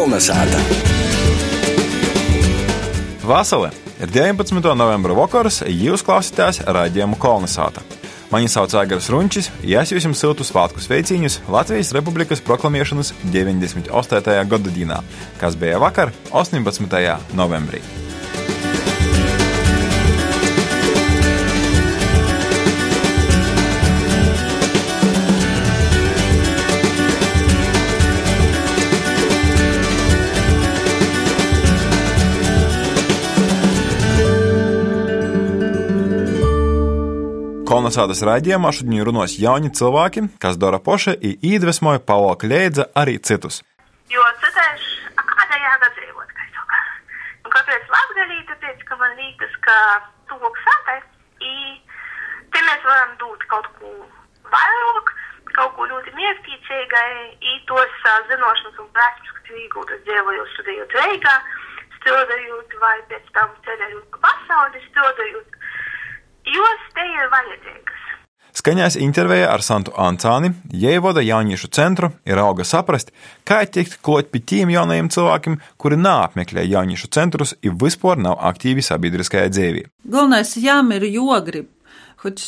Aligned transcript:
Kolnesāta! 0.00 0.56
Vasarē 3.20 3.68
ir 4.00 4.08
19. 4.14 4.56
novembra 4.72 5.12
vakars, 5.18 5.58
jūs 5.68 6.00
klausāties 6.06 6.62
raidījumu 6.64 7.18
Kolnesāta. 7.20 7.84
Mani 8.32 8.48
sauc 8.48 8.72
Aigars 8.80 9.10
Runčis, 9.12 9.50
ja 9.60 9.84
es 9.84 9.92
jums 9.92 10.24
siltu 10.24 10.46
svētku 10.48 10.80
sveicienus 10.80 11.42
Latvijas 11.52 11.92
Republikas 11.92 12.40
proklamēšanas 12.48 13.12
98. 13.28 14.38
gada 14.54 14.72
dienā, 14.72 15.02
kas 15.36 15.60
bija 15.60 15.76
vakar, 15.84 16.16
18. 16.32 17.36
novembrī. 17.36 17.84
Kolonizācijas 37.70 38.24
raidījumā 38.26 38.70
šodien 38.74 39.04
runās 39.06 39.36
jauni 39.38 39.68
cilvēki, 39.78 40.24
kas 40.42 40.56
dara 40.58 40.80
poši 40.82 41.12
un 41.14 41.44
iedvesmoja 41.50 42.00
Paulo 42.02 42.32
Kleidza 42.42 42.88
arī 42.98 43.12
citus. 43.22 43.60
Jo 44.10 44.24
citēž, 44.42 44.86
a 45.14 45.22
kādā 45.28 45.58
jāga 45.62 45.90
dzīvot, 45.94 46.32
kā 46.34 46.48
es 46.48 46.56
saku. 46.56 46.80
Un 47.46 47.54
kāpēc 47.54 47.92
latgalī, 47.94 48.40
tāpēc, 48.48 48.82
ka 48.88 48.98
man 48.98 49.14
liekas, 49.20 49.54
ka 49.68 49.76
tuvāk 50.32 50.58
sātais, 50.64 51.06
i 51.46 51.54
te 52.50 52.64
mēs 52.66 52.82
varam 52.88 53.14
dot 53.22 53.46
kaut 53.54 53.70
ko 53.78 53.94
vairāk, 54.56 55.14
kaut 55.54 55.78
ko 55.78 55.86
ļoti 55.92 56.16
mērķīcīgai, 56.18 57.14
i 57.38 57.56
tos 57.70 57.94
uh, 58.02 58.18
zinošanas 58.32 58.82
un 58.82 58.90
prasmes, 58.98 59.30
kas 59.36 59.54
ir 59.54 59.62
iegūtas 59.68 60.02
dzīvojot, 60.10 60.52
studējot 60.56 60.98
Reigā, 61.04 61.38
strādājot 62.00 62.76
vai 62.82 62.98
pēc 63.14 63.30
tam 63.38 63.54
ceļojot 63.62 64.10
pa 64.18 64.26
pasauli, 64.26 64.86
strādājot 64.90 65.59
jos 66.46 66.84
te 66.94 67.06
ir 67.06 67.32
vajadzīgas. 67.32 68.00
Skaņās 68.60 68.96
intervijā 68.98 69.46
ar 69.48 69.62
Santu 69.62 69.92
Ancāni, 69.94 70.50
Jēvoda 70.74 71.22
jauniešu 71.22 71.70
centru, 71.72 72.10
ir 72.26 72.40
auga 72.42 72.66
saprast, 72.66 73.12
kā 73.46 73.62
tikt 73.64 74.00
klāt 74.04 74.32
pie 74.32 74.42
tiem 74.42 74.72
jaunajiem 74.74 75.08
cilvēkiem, 75.14 75.58
kuri 75.80 75.98
neapmeklē 76.00 76.66
jauniešu 76.66 77.12
centrus 77.14 77.54
un 77.62 77.78
vispār 77.80 78.18
nav 78.18 78.40
aktīvi 78.50 78.82
sabiedriskajā 78.84 79.52
dzīvē. 79.54 79.84
Galvenais 80.10 80.56
jām 80.58 80.90
ir 80.96 81.06
jogrib. 81.14 81.70
Hoč, 82.20 82.42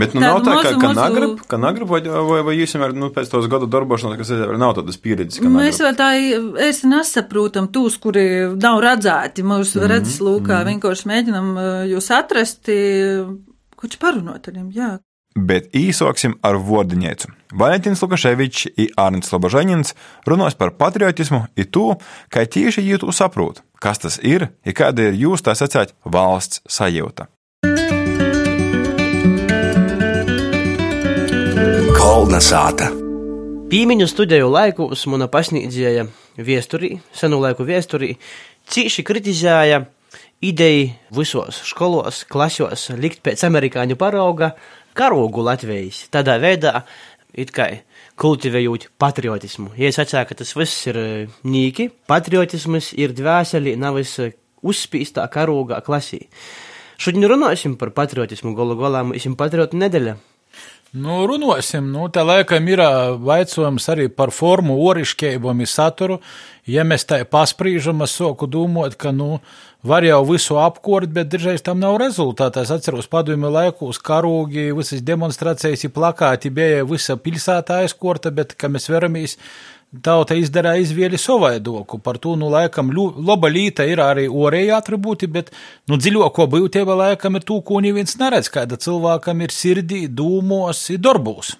Bet 0.00 0.14
nu, 0.16 0.22
nav 0.22 0.38
tā, 0.46 0.54
ka, 0.64 0.70
ka 0.80 0.90
nagrib, 0.96 1.40
ka 1.44 1.58
nagrib, 1.60 1.90
vai, 1.90 2.00
vai, 2.00 2.38
vai 2.46 2.54
jūs 2.56 2.72
jau 2.72 2.88
nu, 2.96 3.10
pēc 3.12 3.28
tos 3.28 3.48
gadu 3.52 3.68
darbošanās, 3.68 4.16
kas 4.16 4.30
ir, 4.32 4.54
nav 4.60 4.72
tādas 4.78 4.96
pieredzes, 4.96 5.42
ka 5.44 5.50
Mēs 5.52 5.82
vēl 5.84 5.98
tā 5.98 6.08
īsti 6.16 6.88
nesaprotam 6.88 7.68
tūs, 7.74 7.98
kuri 8.00 8.24
nav 8.56 8.80
redzēti 8.80 9.44
mūsu 9.44 9.76
mm 9.76 9.82
-hmm, 9.82 9.90
redzes 9.92 10.20
lūkā, 10.24 10.54
mm 10.54 10.60
-hmm. 10.60 10.70
vienkārši 10.72 11.10
mēģinam 11.12 11.50
jūs 11.92 12.08
atrast, 12.16 12.72
koč 13.76 13.98
parunot 14.00 14.48
ar 14.48 14.56
viņiem, 14.56 14.72
jā. 14.72 14.94
Bet 15.34 15.72
īsoksim 15.74 16.36
ar 16.46 16.56
vordiņēcu. 16.62 17.28
Valentīns 17.58 18.02
Lukaševičs 18.02 18.68
un 18.78 18.86
Arnsts 18.96 19.32
Lobožaņins 19.34 19.94
runās 20.30 20.54
par 20.54 20.70
patriotismu 20.78 21.44
un 21.58 21.64
to, 21.74 21.96
kā 22.30 22.46
tieši 22.46 22.86
jūtu 22.86 23.12
saprot, 23.12 23.60
kas 23.82 23.98
tas 23.98 24.20
ir 24.22 24.48
un 24.64 24.72
kāda 24.72 25.10
ir 25.10 25.18
jūs 25.26 25.42
tā 25.42 25.58
sacēt 25.58 25.92
valsts 26.06 26.62
sajūta. 26.70 27.33
Kolnesāta! 32.14 32.92
Pīmiņu 33.72 34.06
studiju 34.06 34.46
laikos 34.46 35.00
mana 35.10 35.26
pasniedzēja 35.26 36.04
viesturī, 36.46 36.92
senu 37.10 37.40
laiku 37.42 37.64
viesturī, 37.66 38.12
cīši 38.70 39.02
kritizēja 39.02 39.80
ideju 40.46 40.92
visos 41.18 41.58
skolos, 41.66 42.20
klasos 42.30 42.84
likt 43.02 43.18
pēc 43.26 43.42
amerikāņu 43.48 43.96
parauga 43.98 44.52
karogu 44.94 45.42
Latvijas. 45.42 46.04
Tādā 46.14 46.36
veidā, 46.38 46.84
it 47.34 47.50
kā 47.56 47.66
kultivējot 48.22 48.92
patriotismu. 48.94 49.72
Ja 49.74 49.90
es 49.90 49.98
atceru, 49.98 50.28
ka 50.28 50.36
tas 50.38 50.54
viss 50.54 50.86
ir 50.92 51.00
nīki, 51.42 51.88
patriotisms 52.06 52.92
ir 52.94 53.16
dvēseli, 53.18 53.74
nevis 53.74 54.20
uzspīstā 54.62 55.26
karogā 55.34 55.82
klasī. 55.82 56.22
Šodien 56.94 57.26
runāsim 57.26 57.74
par 57.74 57.90
patriotismu, 57.90 58.54
galu 58.54 58.78
galā 58.78 59.02
mums 59.02 59.26
ir 59.26 59.34
patriotu 59.34 59.82
nedēļa. 59.82 60.14
Nu, 60.94 61.24
runāsim, 61.26 61.88
nu, 61.90 62.04
tā 62.06 62.22
laikam 62.22 62.68
ir 62.70 62.78
vaicojums 63.18 63.88
arī 63.90 64.04
par 64.14 64.30
formu, 64.30 64.76
orišķību 64.92 65.50
un 65.50 65.64
saturu. 65.66 66.20
Ja 66.70 66.84
mēs 66.86 67.02
tā 67.10 67.18
pasprīžam, 67.26 68.04
es 68.06 68.14
soku 68.14 68.46
domāt, 68.46 68.94
ka, 68.94 69.10
nu, 69.10 69.40
var 69.82 70.06
jau 70.06 70.20
visu 70.28 70.54
apkort, 70.62 71.10
bet 71.10 71.32
dažreiz 71.32 71.66
tam 71.66 71.82
nav 71.82 71.98
rezultātā. 71.98 72.62
Es 72.62 72.70
atceros 72.70 73.10
padomju 73.10 73.50
laikos 73.50 73.98
karūgi, 74.06 74.68
visas 74.78 75.02
demonstrācijas, 75.02 75.82
plakāti 75.90 76.54
bija 76.54 76.86
visa 76.86 77.18
pilsētā 77.18 77.82
aizkorta, 77.82 78.30
bet, 78.30 78.54
kā 78.54 78.70
mēs 78.70 78.86
veramies, 78.86 79.34
tauta 80.02 80.36
izdarīja 80.38 80.82
izvēli 80.82 81.18
savaidoku. 81.20 82.00
Par 82.02 82.18
to, 82.22 82.34
nu, 82.40 82.48
laikam, 82.52 82.90
laba 82.94 83.50
līta 83.52 83.86
ir 83.88 84.02
arī 84.02 84.26
orēja 84.28 84.80
atribūti, 84.80 85.28
bet, 85.30 85.52
nu, 85.90 85.98
dziļāko 86.00 86.48
būtība 86.50 86.96
laikam 86.98 87.38
ir 87.38 87.46
tū, 87.46 87.60
ko 87.66 87.82
neviens 87.84 88.16
neredz, 88.20 88.50
kāda 88.52 88.80
cilvēkam 88.80 89.44
ir 89.44 89.54
sirdī, 89.54 90.04
dūmos, 90.08 90.86
darbos. 90.98 91.54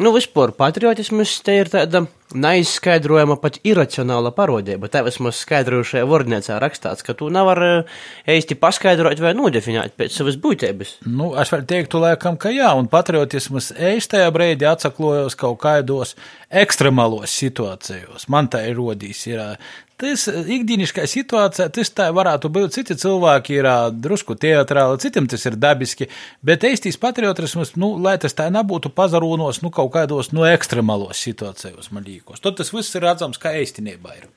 Nu, 0.00 0.14
vispār 0.14 0.54
patriotisms 0.56 1.40
te 1.44 1.58
ir 1.60 1.72
tāda 1.72 2.06
neizskaidrojama 2.34 3.36
pat 3.42 3.58
iracionāla 3.66 4.32
parodība. 4.34 4.90
Tā 4.92 5.02
vismaz 5.06 5.40
skaidrojušajā 5.44 6.06
vārnīcā 6.08 6.58
rakstāts, 6.62 7.04
ka 7.06 7.14
tu 7.18 7.30
nevar 7.32 7.62
īsti 8.30 8.58
paskaidrot 8.60 9.22
vai 9.22 9.34
nodefinēt 9.38 9.96
pēc 9.98 10.20
savas 10.20 10.38
būtības. 10.40 10.96
Nu, 11.08 11.32
es 11.40 11.52
varu 11.52 11.68
teiktu, 11.70 12.02
laikam, 12.04 12.38
ka 12.40 12.52
jā, 12.54 12.70
un 12.78 12.90
patriotisms 12.92 13.72
īstajā 13.74 14.30
brīdī 14.34 14.68
atsaklojos 14.70 15.38
kaut 15.40 15.60
kādos 15.64 16.16
ekstremālos 16.50 17.34
situācijos. 17.42 18.28
Man 18.32 18.50
tā 18.52 18.66
ir 18.70 18.78
rodījis, 18.78 19.26
ir 19.30 19.44
Tas 20.00 20.22
ikdienišķā 20.32 21.02
situācijā, 21.12 21.66
tas 21.76 21.90
tā 21.92 22.06
varētu 22.16 22.48
būt. 22.52 22.72
Citi 22.78 22.96
cilvēki 22.96 23.58
ir 23.58 23.68
drusku 24.00 24.32
teatrāli, 24.40 24.96
citiem 25.02 25.26
tas 25.28 25.44
ir 25.44 25.58
dabiski, 25.60 26.08
bet 26.46 26.64
īstīs 26.64 26.96
patriotisms, 27.00 27.74
nu, 27.76 27.92
lai 28.00 28.16
tas 28.22 28.36
tā 28.38 28.48
nebūtu 28.54 28.94
pazarūnos, 28.96 29.60
nu, 29.60 29.72
kaut 29.74 29.92
kādos, 29.98 30.32
nu, 30.32 30.46
ekstremālos 30.48 31.20
situācijos, 31.20 31.92
man 31.92 32.08
liekas. 32.08 32.19
Tad 32.40 32.56
tas 32.60 32.72
viss 32.72 32.94
ir 32.96 33.04
redzams, 33.04 33.40
kā 33.40 33.52
īstenībā 33.60 34.14
ir. 34.16 34.28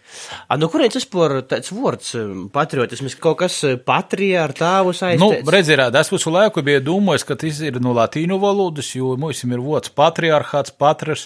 A, 0.48 0.58
nu, 0.60 0.68
kurien 0.70 0.92
tas 0.94 1.06
par 1.10 1.40
tāds 1.50 1.72
vārds 1.74 2.12
patriotisms, 2.54 3.16
kaut 3.22 3.40
kas 3.44 3.60
patrija 3.86 4.44
ar 4.48 4.54
tāvu 4.58 4.94
saistīts? 4.94 5.22
Nu, 5.24 5.54
redziet, 5.54 5.82
es 6.00 6.12
visu 6.14 6.34
laiku 6.34 6.62
biju 6.66 6.84
domājis, 6.86 7.26
ka 7.30 7.38
tas 7.40 7.62
ir 7.66 7.80
no 7.84 7.96
latīņu 7.98 8.38
valodas, 8.42 8.92
jo 8.98 9.16
mums 9.20 9.46
ir 9.46 9.64
vārds 9.64 9.94
patriarchāts, 9.96 10.76
patras, 10.78 11.26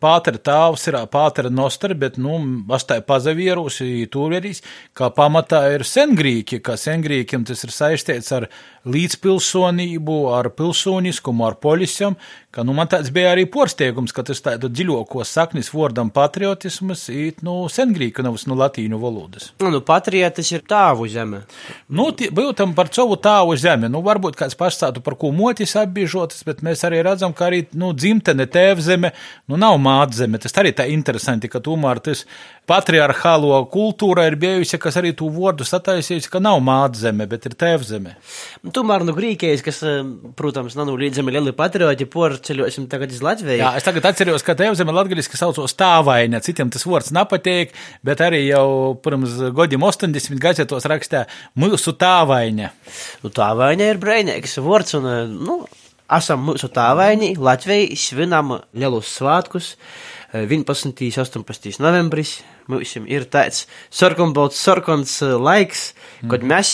pātera 0.00 0.40
tāvs 0.40 0.86
ir 0.88 1.00
pātera 1.12 1.52
nostra, 1.52 1.96
bet, 1.98 2.16
nu, 2.20 2.38
es 2.72 2.88
tā 2.88 3.02
pazavieru 3.04 3.66
bijusi 3.72 4.08
tūrierīs, 4.10 4.62
kā 4.94 5.10
pamatā 5.14 5.62
ir 5.74 5.84
sengrīki, 5.84 6.60
kā 6.60 6.76
sengrīkiem 6.76 7.44
tas 7.44 7.64
ir 7.64 7.70
saistīts 7.70 8.32
ar 8.32 8.48
līdzpilsonību, 8.84 10.32
ar 10.34 10.50
pilsoniskumu, 10.50 11.46
ar 11.46 11.56
polisam, 11.60 12.16
ka, 12.50 12.64
nu, 12.64 12.74
man 12.74 12.88
tāds 12.88 13.12
bija 13.12 13.32
arī 13.32 13.46
porsteigums, 13.46 14.12
ka 14.12 14.22
tas 14.22 14.40
tādu 14.42 14.68
dziļoko 14.68 15.24
saknis 15.24 15.72
vārdam 15.92 16.10
patriotismas 16.12 17.04
īt, 17.12 17.42
nu, 17.44 17.68
sengrīka, 17.68 18.22
nevis 18.24 18.46
no 18.46 18.54
nu, 18.54 18.60
latīņu 18.62 18.98
valodas. 19.00 19.52
Nu, 19.60 19.70
nu 19.70 19.80
patriotis 19.84 20.50
ir 20.52 20.62
tāvu 20.68 21.08
zeme. 21.08 21.44
Nu, 21.88 22.10
būtam 22.12 22.74
par 22.74 22.88
savu 22.92 23.16
tāvu 23.16 23.56
zemi, 23.56 23.90
nu, 23.92 24.02
varbūt 24.02 24.36
kāds 24.36 24.56
pastātu 24.56 25.02
par 25.02 25.16
ko 25.20 25.32
motis 25.32 25.76
apbiežotas, 25.76 26.44
bet 26.44 26.62
mēs 26.62 26.84
arī 26.84 27.02
redzam, 27.04 27.32
ka 27.32 27.50
arī, 27.50 27.66
nu, 27.74 27.92
dzimtene 27.92 28.46
tēvzeme, 28.46 29.12
nu, 29.48 29.56
nav 29.60 29.78
mātzeme, 29.78 30.40
tas 30.40 30.56
arī 30.56 30.72
tā 30.72 30.88
interesanti, 30.88 31.48
ka 31.48 31.60
tomēr 31.60 32.00
tas 32.02 32.24
patriarchālo 32.68 33.56
kultūra 33.72 34.28
ir 34.30 34.36
bijusi, 34.40 34.78
kas 34.80 34.96
arī 35.00 35.12
tu 35.18 35.28
vārdu 35.32 35.66
sataisījusi, 35.66 36.30
ka 36.30 36.40
nav 36.42 36.60
mātzeme, 36.62 37.26
bet 37.28 37.48
ir 37.50 37.56
tēvzeme. 37.58 38.14
Tomēr 38.72 39.04
no 39.06 39.14
Grīkijas, 39.16 39.64
kas, 39.66 39.82
eh, 39.82 40.02
protams, 40.38 40.76
nav 40.78 40.92
līdzami 40.94 41.34
lieli 41.34 41.52
patrioti, 41.56 42.06
porceļosim 42.06 42.88
tagad 42.88 43.10
uz 43.10 43.22
Latviju. 43.24 43.58
Jā, 43.58 43.74
es 43.76 43.86
tagad 43.86 44.06
atceros, 44.12 44.44
ka 44.46 44.54
tēvzeme 44.58 44.94
latgaliski 44.94 45.38
saucos 45.38 45.74
tāvaina, 45.82 46.40
citiem 46.44 46.70
tas 46.72 46.86
vārds 46.86 47.12
nepatīk, 47.14 47.74
bet 48.06 48.22
arī 48.24 48.44
jau 48.46 48.94
pirms 49.02 49.38
godiem 49.56 49.82
80 49.86 50.40
gazetos 50.42 50.86
rakstā 50.90 51.26
mūsu 51.58 51.96
tāvaina. 51.98 52.72
Nu, 53.24 53.32
tāvaina 53.34 53.90
ir 53.90 54.00
brēnīgs 54.02 54.60
vārds 54.62 54.98
un, 54.98 55.08
nu, 55.42 55.62
esam 56.12 56.46
mūsu 56.46 56.70
tāvaini, 56.72 57.34
Latvijai 57.40 57.96
svinam 57.98 58.56
lielus 58.72 59.12
svētkus. 59.18 59.74
11. 60.32 60.88
un 60.88 61.44
18. 61.44 61.82
novembris 61.84 62.38
mums 62.70 62.94
ir 63.04 63.26
tāds 63.28 63.66
sarkanbalts, 63.92 64.60
sarkans 64.64 65.18
laiks, 65.20 65.90
mm. 66.22 66.30
kad 66.32 66.46
mēs 66.46 66.70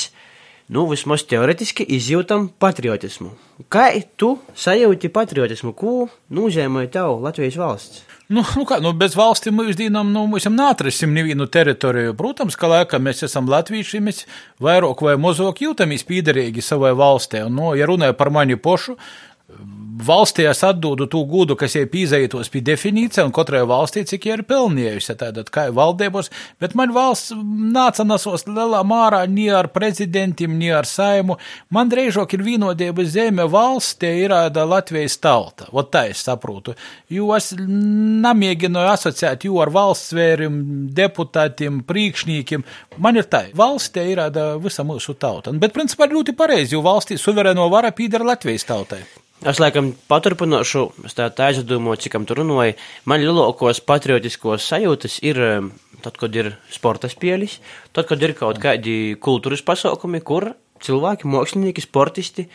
nu, 0.71 0.85
vismaz 0.91 1.25
teoretiski 1.27 1.87
izjūtam 1.97 2.51
patriotismu. 2.61 3.33
Kā 3.73 3.89
tu 4.21 4.37
sajūti 4.55 5.11
patriotismu? 5.11 5.75
Ko 5.75 6.07
nozīmē 6.31 6.87
tev 6.93 7.19
Latvijas 7.25 7.59
valsts? 7.59 8.08
Nu, 8.29 8.43
nu 8.61 8.67
kā, 8.69 8.77
nu 8.85 8.91
bez 8.93 9.15
valstīm 9.17 9.55
mūsdienām 9.57 10.11
nu, 10.13 10.27
mēs 10.29 10.45
neatrasim 10.53 11.15
nevienu 11.17 11.47
teritoriju. 11.49 12.13
Protams, 12.19 12.59
ka 12.61 12.69
laikam 12.69 13.07
mēs 13.09 13.25
esam 13.25 13.47
latvieši, 13.49 14.03
mēs 14.05 14.27
vairāk 14.61 15.01
vai 15.07 15.15
mazāk 15.17 15.63
jūtamies 15.65 16.05
pīderīgi 16.05 16.61
savai 16.61 16.91
valstī. 16.99 17.41
Nu, 17.49 17.71
ja 17.79 17.89
runāja 17.89 18.13
par 18.19 18.29
mani 18.35 18.59
pošu, 18.61 18.99
valstī 20.05 20.47
es 20.49 20.63
atdodu 20.67 21.07
to 21.11 21.23
gudu, 21.29 21.57
kas 21.59 21.75
ir 21.79 21.89
pīzējotos 21.93 22.51
pie 22.53 22.63
definīcija, 22.65 23.25
un 23.27 23.35
katrai 23.35 23.65
valstī 23.69 24.05
cik 24.09 24.27
ir 24.31 24.43
pelnījusi, 24.49 25.17
tātad 25.19 25.51
kā 25.53 25.69
valdībos, 25.75 26.31
bet 26.63 26.77
man 26.79 26.93
valsts 26.97 27.35
nāca 27.35 28.07
nesos 28.07 28.47
lielā 28.49 28.81
mārā 28.87 29.25
ni 29.31 29.49
ar 29.53 29.71
prezidentiem, 29.75 30.57
ni 30.59 30.71
ar 30.75 30.89
saimu. 30.89 31.39
Man 31.75 31.91
drīzāk 31.93 32.35
ir 32.37 32.45
vienodība 32.47 33.05
zeme 33.09 33.49
valsts, 33.51 33.99
tie 34.01 34.15
ir 34.25 34.35
Latvijas 34.69 35.19
tauta. 35.23 35.69
Ot 35.73 35.93
tā 35.95 36.09
es 36.13 36.25
saprotu. 36.27 36.75
Jo 37.13 37.31
es 37.37 37.53
nemēģinu 37.59 38.83
asociēt 38.93 39.47
jū 39.49 39.61
ar 39.63 39.73
valsts 39.75 40.13
svērim, 40.13 40.59
deputātiem, 40.97 41.83
priekšniekiem. 41.89 42.67
Man 43.03 43.21
ir 43.21 43.29
tā, 43.31 43.47
valsts 43.57 43.95
tie 43.95 44.09
ir 44.13 44.25
visa 44.63 44.85
mūsu 44.87 45.17
tauta. 45.19 45.53
Bet 45.53 45.77
principā 45.77 46.09
ļoti 46.11 46.37
pareizi, 46.37 46.77
jo 46.77 46.85
valstī 46.87 47.19
suverēno 47.21 47.69
vara 47.73 47.95
pīdara 47.95 48.35
Latvijas 48.35 48.69
tautai. 48.69 49.03
Es 49.47 49.61
laikam 49.63 49.93
paturpināšu, 50.11 50.81
es 51.07 51.15
tā 51.15 51.29
aizdomāju, 51.47 52.01
cik 52.03 52.17
tam 52.17 52.25
tur 52.27 52.41
runāju. 52.41 52.75
Man 53.07 53.23
lielākos 53.23 53.79
patriotiskos 53.87 54.67
sajūtas 54.67 55.21
ir 55.23 55.39
tad, 56.03 56.17
kad 56.19 56.35
ir 56.35 56.57
sporta 56.75 57.07
spēles, 57.11 57.61
tad, 57.95 58.09
kad 58.11 58.23
ir 58.23 58.35
kaut 58.39 58.59
kādi 58.63 59.15
kultūras 59.23 59.63
pasākumi, 59.63 60.25
kur 60.27 60.53
cilvēki, 60.83 61.31
mākslinieki, 61.31 61.85
sportisti 61.87 62.49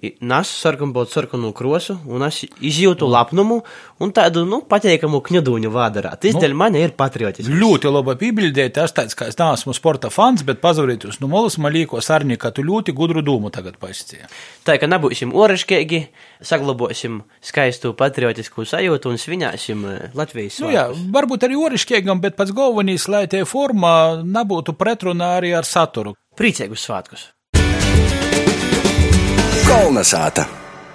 nes 0.00 0.48
sarkanbaltu 0.62 1.12
sarkanu 1.12 1.50
krosu, 1.56 1.98
un 2.08 2.24
es 2.24 2.40
izjūtu 2.64 3.08
lepnumu 3.10 3.60
un 4.00 4.12
tādu, 4.16 4.46
nu, 4.48 4.62
pateikamu 4.68 5.20
kņudūņu 5.26 5.72
vādarā. 5.74 6.14
Tas 6.20 6.36
nu, 6.36 6.42
dēļ 6.44 6.54
mani 6.56 6.80
ir 6.84 6.94
patriotisks. 6.96 7.52
Ļoti 7.52 7.92
laba 7.92 8.14
pībildēta, 8.20 8.86
es 8.88 8.94
tāds, 8.96 9.16
ka 9.18 9.28
es 9.28 9.36
neesmu 9.38 9.74
sporta 9.76 10.08
fans, 10.12 10.44
bet 10.46 10.62
pazavīt 10.62 11.04
jūs 11.04 11.20
no 11.20 11.28
molas, 11.32 11.58
man 11.60 11.74
līko 11.76 12.00
sarni, 12.04 12.38
ka 12.40 12.52
tu 12.56 12.64
ļoti 12.66 12.94
gudru 12.96 13.24
dūmu 13.26 13.52
tagad 13.52 13.76
pasicīja. 13.82 14.30
Tā, 14.64 14.78
ka 14.80 14.88
nebūsim 14.88 15.34
oreškēgi, 15.36 16.00
saglabosim 16.48 17.20
skaistu 17.44 17.92
patriotisku 17.98 18.64
sajūtu 18.68 19.12
un 19.12 19.20
svinēsim 19.20 19.84
eh, 19.90 19.98
Latvijas 20.16 20.62
nu, 20.64 20.70
jā, 20.72 20.86
varbūt 21.12 21.44
arī 21.48 21.58
oreškēgam, 21.60 22.22
bet 22.24 22.38
pats 22.40 22.54
galvenīs, 22.56 23.08
lai 23.12 23.26
tie 23.30 23.44
forma 23.48 24.22
nebūtu 24.24 24.76
pretrunā 24.80 25.36
arī 25.42 25.52
ar 25.58 25.68
saturu. 25.68 26.16
Priecīgus 26.40 26.88
svētkus! 26.88 27.28
Kolnesāta! 29.50 30.44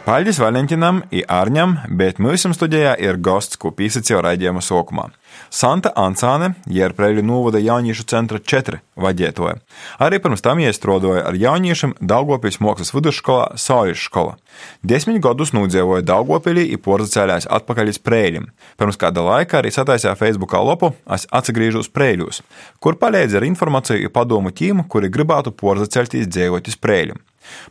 Paļģis 0.06 0.38
Valentinam 0.38 1.00
i 1.12 1.24
Arņam, 1.26 1.72
bet 2.00 2.20
mūsim 2.22 2.54
studijā 2.54 2.92
ir 3.02 3.18
gosts, 3.26 3.58
ko 3.60 3.72
pīsacīja 3.74 4.20
raidījuma 4.22 4.62
sokumā. 4.62 5.08
Santa 5.50 5.90
Ancāne, 5.98 6.52
Jērpreļu 6.70 7.24
novada 7.26 7.60
jauniešu 7.60 8.06
centra 8.12 8.38
4 8.38 8.80
vaģētoja. 9.02 9.58
Arī 10.06 10.22
pirms 10.22 10.46
tam 10.46 10.62
iestrodoja 10.62 11.26
ar 11.26 11.40
jauniešiem 11.42 11.98
Daugopils 12.00 12.62
mākslas 12.62 12.94
vidusskolā 12.94 13.58
Saulis 13.60 14.06
skola. 14.06 14.38
Desmit 14.86 15.20
gadus 15.26 15.52
nūdzīvoja 15.58 16.06
Daugopilī 16.06 16.70
i 16.70 16.80
porzacēlēs 16.80 17.50
atpakaļ 17.60 17.92
uz 17.96 18.02
Prēļim. 18.06 18.50
Pirms 18.80 19.02
kāda 19.02 19.26
laika 19.26 19.60
arī 19.60 19.74
sataisīja 19.74 20.16
Facebookā 20.22 20.62
lopu 20.64 20.94
Es 21.12 21.26
atgriežos 21.34 21.90
uz 21.90 21.94
Prēļus, 21.98 22.44
kur 22.80 23.02
palīdz 23.02 23.36
ar 23.36 23.50
informāciju 23.50 24.06
i 24.06 24.14
padomu 24.14 24.54
tīmu, 24.54 24.86
kuri 24.88 25.10
gribētu 25.10 25.52
porzaceltīs 25.52 26.30
dzīvot 26.30 26.70
uz 26.70 26.78
Prēļim. 26.78 27.26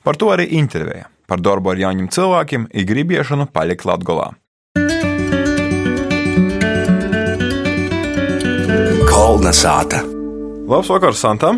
Par 0.04 0.16
to 0.20 0.32
arī 0.34 0.50
intervēja 0.60 1.10
par 1.26 1.40
darbu 1.40 1.72
ar 1.72 1.80
jauniem 1.80 2.08
cilvēkiem, 2.12 2.68
ir 2.72 2.88
gribiešanu 2.88 3.48
palikt 3.52 3.86
Latvijā. 3.88 4.32
Kolnesāta! 9.08 10.02
Labs 10.68 10.92
vakars, 10.92 11.20
Santa! 11.20 11.54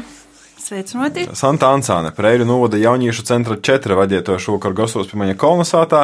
Sveicināti! 0.66 1.28
Santa 1.38 1.68
Ansāne, 1.70 2.10
Preiļu 2.10 2.42
novada 2.48 2.78
jauniešu 2.80 3.22
centra 3.28 3.54
4 3.54 3.94
vadītāja 4.00 4.40
šovakar 4.42 4.72
gastos 4.74 5.06
pie 5.06 5.18
maņa 5.20 5.36
kolonizātā. 5.38 6.00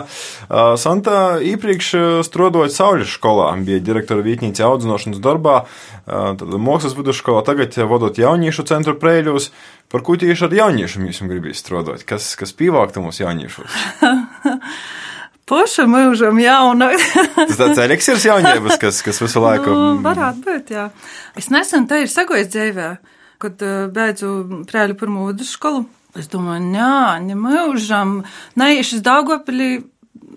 Santa 0.79 1.41
iepriekš 1.43 1.89
strādājot 2.29 2.71
Sauļas 2.71 3.17
skolā, 3.17 3.49
bija 3.67 3.83
direktora 3.83 4.23
vietnīca 4.23 4.69
audzinošanas 4.69 5.19
darbā, 5.25 5.65
tad 6.07 6.55
mākslas 6.63 6.95
vidusskolā, 6.95 7.43
tagad 7.49 7.75
vadot 7.91 8.21
jauniešu 8.23 8.63
centru 8.71 8.95
Preiļos. 9.03 9.51
Par 9.91 10.05
ko 10.07 10.15
tieši 10.21 10.47
ar 10.47 10.55
jauniešiem 10.61 11.09
jūs 11.11 11.25
gribētu 11.27 11.59
strādāt? 11.59 12.05
Kas, 12.07 12.31
kas 12.39 12.55
pīvāktu 12.55 13.03
mūsu 13.03 13.27
jauniešos? 13.27 13.81
Poša 15.51 15.89
mūžam 15.91 16.39
jauna. 16.39 16.93
Tas 17.51 17.59
tāds 17.59 17.83
eliksirs 17.83 18.29
jauniebas, 18.31 18.79
kas, 18.81 19.03
kas 19.03 19.19
visu 19.25 19.43
laiku. 19.43 19.75
Nu, 19.75 19.97
varētu 20.07 20.47
būt, 20.47 20.71
jā. 20.79 20.87
Es 21.35 21.51
nesen 21.51 21.91
te 21.91 22.05
ir 22.05 22.15
sagojis 22.15 22.55
dzīvē 22.55 22.93
kad 23.43 23.63
beidzu 23.95 24.65
prēļu 24.71 24.99
pirmo 25.01 25.27
vidusskolu. 25.31 25.87
Es 26.19 26.29
domāju, 26.29 26.75
jā, 26.77 27.19
ne 27.25 27.37
mūžam, 27.41 28.19
neiešu 28.61 28.99
uz 28.99 29.05
Daugopili, 29.07 29.71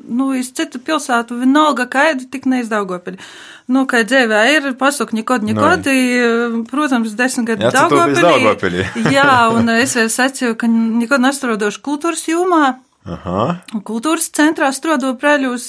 nu, 0.08 0.30
iz 0.38 0.52
citu 0.56 0.80
pilsētu, 0.80 1.36
vienalga, 1.42 1.88
kaidu, 1.92 2.30
tik 2.32 2.46
neiz 2.48 2.70
Daugopili. 2.72 3.20
Nu, 3.68 3.84
kā 3.90 4.04
dzīvē 4.06 4.42
ir, 4.54 4.70
pasaku, 4.80 5.18
nekad, 5.18 5.44
nekad, 5.44 5.88
no. 5.90 6.62
protams, 6.70 7.16
desmit 7.18 7.50
gadu. 7.50 7.72
Daugopili. 7.74 8.86
jā, 9.18 9.32
un 9.52 9.74
es 9.74 9.98
vēl 9.98 10.12
sacīju, 10.14 10.56
ka 10.62 10.70
nekad 10.72 11.24
nestrādāšu 11.26 11.82
kultūras 11.86 12.24
jomā. 12.30 12.78
Aha. 13.06 13.42
Kultūras 13.86 14.30
centrā 14.34 14.72
strādāju 14.74 15.18
prēļos. 15.22 15.68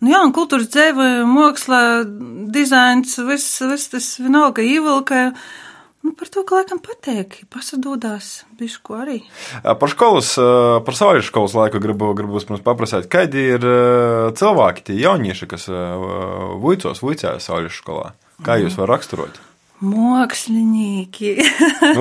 Nu 0.00 0.12
jā, 0.12 0.20
un 0.24 0.30
kultūras 0.36 0.70
dzīve, 0.72 1.08
māksla, 1.28 1.80
dizains, 2.52 3.18
viss, 3.26 3.58
viss 3.72 3.90
tas 3.92 4.12
vienalga 4.20 4.64
īvalka. 4.64 5.32
Nu, 6.00 6.14
par 6.16 6.30
to, 6.32 6.44
ka 6.48 6.60
laikam 6.60 6.78
patīk, 6.80 7.42
pasadūdās 7.52 8.30
bišku 8.56 8.96
arī. 8.96 9.18
Par 9.60 9.92
skolas, 9.92 10.32
par 10.86 10.96
savai 10.96 11.20
skolas 11.26 11.52
laiku 11.58 11.82
gribu, 11.82 12.14
gribu 12.16 12.40
pirms 12.40 12.64
paprasēt, 12.64 13.10
kādi 13.12 13.50
ir 13.58 13.68
cilvēki, 14.40 14.86
tie 14.88 14.96
jaunieši, 15.02 15.50
kas 15.50 15.68
vuicos, 16.62 17.04
vuicēja 17.04 17.36
savai 17.44 17.68
skolā? 17.74 18.14
Kā 18.40 18.56
jūs 18.62 18.80
varat 18.80 18.96
raksturot? 18.96 19.42
Mākslinieki. 19.80 21.30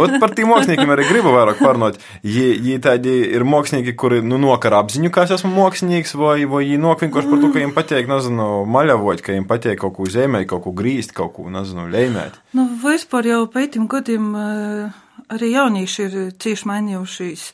Ot 0.03 0.15
par 0.19 0.33
tiem 0.35 0.49
māksliniekiem 0.51 0.89
arī 0.91 1.05
gribu 1.07 1.31
vairāk 1.31 1.61
parunāt. 1.63 1.99
Viņi 2.27 2.75
tādi 2.83 3.13
ir 3.31 3.45
mākslinieki, 3.47 3.93
kuri 3.99 4.19
nu, 4.25 4.35
nokar 4.41 4.75
apziņu, 4.81 5.11
ka 5.15 5.23
es 5.23 5.31
esmu 5.37 5.53
mākslinieks, 5.53 6.11
vai, 6.19 6.43
vai 6.43 6.65
viņi 6.65 6.81
nok 6.83 7.05
vienkārši 7.05 7.31
par 7.31 7.39
to, 7.39 7.51
ka 7.51 7.59
viņiem 7.61 7.75
patīk, 7.77 8.09
nezinu, 8.11 8.49
maļavot, 8.75 9.23
ka 9.23 9.31
viņiem 9.31 9.47
patīk 9.47 9.79
kaut 9.85 9.95
ko 9.95 10.09
zemēt, 10.11 10.49
kaut 10.51 10.65
ko 10.67 10.75
grīzt, 10.75 11.15
kaut 11.15 11.37
ko, 11.37 11.47
nezinu, 11.53 11.87
lēmēt. 11.93 12.35
Nu, 12.57 12.67
vispār 12.83 13.31
jau 13.31 13.45
pētim 13.53 13.87
gadiem 13.91 14.27
arī 15.31 15.53
jaunieši 15.53 16.05
ir 16.09 16.19
cieši 16.35 16.67
mainījušies 16.67 17.47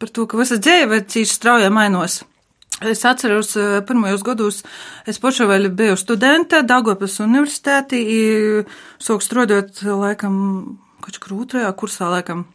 par 0.00 0.08
to, 0.08 0.24
ka 0.24 0.40
visa 0.40 0.56
dzīve 0.56 1.04
cieši 1.04 1.36
strauji 1.36 1.72
mainos. 1.74 2.22
Es 2.80 3.04
atceros, 3.04 3.52
pirmajos 3.84 4.22
gados 4.24 4.62
es 5.04 5.18
vēl 5.20 5.68
biju 5.68 5.96
studente 6.00 6.62
Dagopas 6.64 7.18
universitātī, 7.20 8.00
sāk 8.96 9.20
strādāt 9.20 9.82
laikam, 9.84 10.78
kaut 11.04 11.18
kā 11.20 11.34
otrajā 11.36 11.72
kursā 11.76 12.08
laikam. 12.08 12.46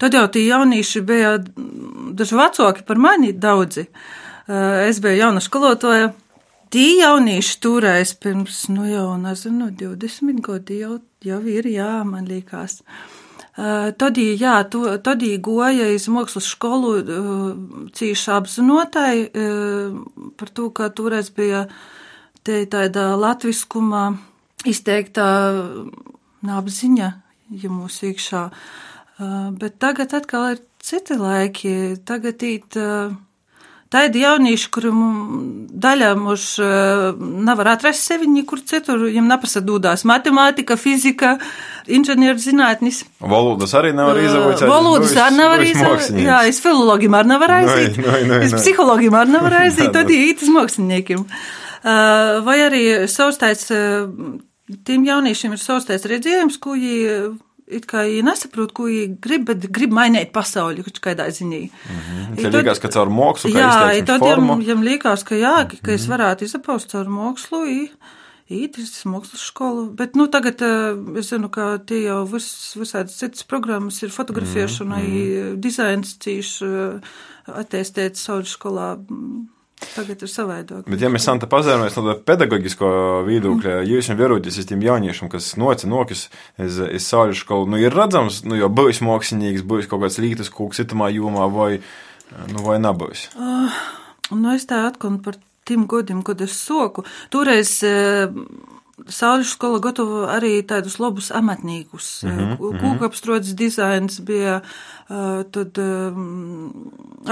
Tad 0.00 0.14
jau 0.16 0.24
tie 0.32 0.46
jaunieši 0.46 1.02
bija 1.04 1.36
daži 2.16 2.34
vecāki 2.34 2.84
par 2.86 2.96
mani 2.96 3.32
daudzi. 3.32 3.86
Es 4.48 5.00
biju 5.04 5.20
jauna 5.20 5.42
skolotāja. 5.44 6.14
Tie 6.72 6.98
jaunieši 7.02 7.60
turēs 7.60 8.16
pirms, 8.18 8.64
nu 8.72 8.88
jau, 8.88 9.12
nezinu, 9.20 9.68
20 9.68 10.40
gadi 10.42 10.80
jau, 10.80 10.96
jau 11.22 11.42
ir, 11.44 11.68
jā, 11.70 11.92
man 12.08 12.24
liekas. 12.24 12.80
Tad, 13.54 14.18
jā, 14.18 14.54
to, 14.66 14.80
tad 14.98 15.20
goja 15.46 15.86
iz 15.94 16.08
mākslas 16.10 16.48
skolu 16.50 16.94
cīši 17.94 18.32
apzinotai 18.34 19.28
par 20.34 20.50
to, 20.50 20.70
ka 20.74 20.88
toreiz 20.90 21.30
bija 21.30 21.68
te 22.42 22.64
tāda 22.66 23.12
latviskuma 23.14 24.08
izteikta 24.66 25.26
apziņa, 26.42 27.12
ja 27.62 27.70
mūs 27.70 28.00
iekšā. 28.10 28.42
Bet 29.62 29.78
tagad 29.78 30.16
atkal 30.18 30.56
ir 30.56 30.64
citi 30.82 31.14
laiki. 31.14 31.76
Tagad 32.02 32.42
īt 32.42 32.74
Tādi 33.94 34.24
jaunieši, 34.24 34.68
kuriem 34.74 35.02
daļa 35.78 36.08
mums 36.18 36.56
nevar 37.46 37.68
atrast 37.76 38.08
sevi 38.08 38.26
nekur 38.26 38.58
citur, 38.66 39.04
viņiem 39.06 39.28
nepasadūdās 39.30 40.02
matemātika, 40.10 40.74
fizika, 40.80 41.36
inženierzinātnis. 41.86 43.04
Valodas 43.22 43.74
arī 43.78 43.92
nevar 43.94 44.18
izavot. 44.18 44.64
Valodas 44.66 45.14
arī 45.14 45.38
nevar 45.38 45.62
izavot. 45.62 46.10
Jā, 46.18 46.40
es 46.50 46.58
filologiem 46.64 47.14
arī 47.20 47.34
nevar 47.36 47.54
aiziet. 47.60 48.00
Es 48.40 48.56
psihologiem 48.58 49.14
arī 49.20 49.36
nevar 49.36 49.58
aiziet, 49.62 49.92
tad 49.94 50.10
īetis 50.10 50.50
māksliniekiem. 50.50 51.22
Vai 52.48 52.58
arī 52.66 52.84
savstais, 53.12 53.68
tiem 53.70 55.06
jauniešiem 55.06 55.54
ir 55.54 55.62
savstais 55.62 56.10
redzējums, 56.10 56.58
ko 56.58 56.74
viņi 56.74 56.98
it 57.68 57.86
kā 57.86 58.02
viņi 58.08 58.24
nesaprot, 58.26 58.72
ko 58.76 58.84
viņi 58.90 59.20
grib, 59.20 59.44
bet 59.46 59.68
grib 59.72 59.90
mainīt 59.96 60.32
pasauli 60.32 60.82
kaut 60.84 61.00
kādā 61.00 61.28
ziņā. 61.32 61.60
Mhm. 61.70 62.34
Tev 62.42 62.52
liekas, 62.58 62.78
ka 62.82 62.88
caur 62.88 63.08
mākslu, 63.08 63.52
kā 63.54 63.58
Jā, 63.58 63.70
i 63.70 64.02
izteiksmes 64.02 64.06
tad 64.06 64.26
jam, 64.28 64.60
jam 64.62 64.82
liekas, 64.82 65.24
ka 65.24 65.34
jā, 65.34 65.54
ka 65.82 65.92
es 65.92 66.06
varētu 66.06 66.44
izapaust 66.44 66.90
caur 66.92 67.06
mākslu. 67.06 67.64
i- 67.68 67.90
Īdris 68.44 69.06
mākslas 69.08 69.40
skolu, 69.48 69.86
bet 69.96 70.14
nu, 70.14 70.26
tagad 70.28 70.60
uh, 70.60 70.98
es 71.16 71.30
zinu, 71.32 71.48
ka 71.48 71.78
tie 71.78 72.02
jau 72.04 72.26
vis, 72.28 72.74
visādas 72.76 73.16
citas 73.16 73.42
programmas 73.42 74.02
ir 74.02 74.10
fotografēšana, 74.12 74.98
mm, 75.00 75.54
dizains 75.64 76.12
cīši 76.20 76.68
uh, 76.68 77.00
attīstīts 77.48 78.20
sauļu 78.28 78.44
skolā. 78.52 78.90
Tagad 79.94 80.24
ir 80.24 80.30
savādāk. 80.30 80.84
Bet, 80.88 81.02
ja 81.04 81.10
mēs 81.12 81.26
Santa 81.28 81.48
pazēramies 81.50 81.96
no 81.98 82.16
pedagoģisko 82.26 82.90
viedokļa, 83.28 83.76
mm. 83.80 83.88
jūs 83.90 84.10
jau 84.10 84.18
vērojat 84.18 84.50
uz 84.50 84.60
tiem 84.70 84.84
jauniešiem, 84.84 85.30
kas 85.32 85.52
noci 85.60 85.90
nokas 85.90 86.26
iz, 86.58 86.80
iz 86.80 87.08
sauļu 87.08 87.38
skolu, 87.38 87.70
nu 87.74 87.80
ir 87.82 87.94
redzams, 87.94 88.42
nu 88.48 88.58
jau 88.58 88.70
būs 88.72 89.02
mākslinieks, 89.04 89.66
būs 89.66 89.90
kaut 89.90 90.04
kāds 90.04 90.20
lītas 90.22 90.52
kūks 90.54 90.82
citamā 90.82 91.10
jomā 91.14 91.48
vai, 91.52 91.72
nu 92.52 92.64
vai 92.66 92.80
nebūs. 92.82 93.28
Nu, 94.32 94.54
es 94.54 94.64
tā 94.70 94.86
atkal 94.88 95.20
par 95.24 95.38
tiem 95.68 95.86
godiem, 95.88 96.22
kad 96.24 96.40
es 96.44 96.56
soku. 96.60 97.04
Toreiz 97.32 97.76
e, 97.86 97.94
Saules 98.94 99.50
skola 99.50 99.80
gatavo 99.82 100.22
arī 100.30 100.60
tādus 100.62 101.00
labus 101.02 101.32
amatniekus. 101.34 102.22
Mm 102.22 102.30
-hmm, 102.30 102.80
Kūkapstrots 102.80 103.54
dizains 103.54 104.20
bija, 104.20 104.60
e, 105.10 105.44
tad 105.50 105.78
e, 105.78 106.12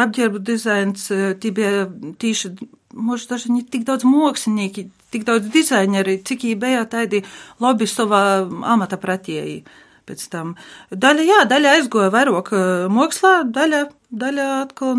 apģērbu 0.04 0.38
dizains, 0.38 1.10
e, 1.10 1.34
tie 1.40 1.50
bija 1.50 1.86
tīši, 2.18 2.50
možda 2.92 3.34
daži 3.34 3.52
ne 3.52 3.62
tik 3.62 3.84
daudz 3.84 4.04
mākslinieki, 4.04 4.88
tik 5.10 5.24
daudz 5.24 5.46
dizaineri, 5.52 6.22
cik 6.24 6.42
viņi 6.42 6.58
bija 6.58 6.84
tādi 6.84 7.22
labi 7.60 7.86
savā 7.86 8.48
amata 8.62 8.96
pratieji. 8.96 9.64
Pēc 10.06 10.28
tam 10.28 10.56
daļa, 10.90 11.22
jā, 11.22 11.44
daļa 11.46 11.68
aizgoja 11.76 12.10
vairāk 12.10 12.52
eh, 12.52 12.88
mākslā, 12.90 13.44
daļa, 13.44 13.84
daļa 14.10 14.46
atkal 14.62 14.96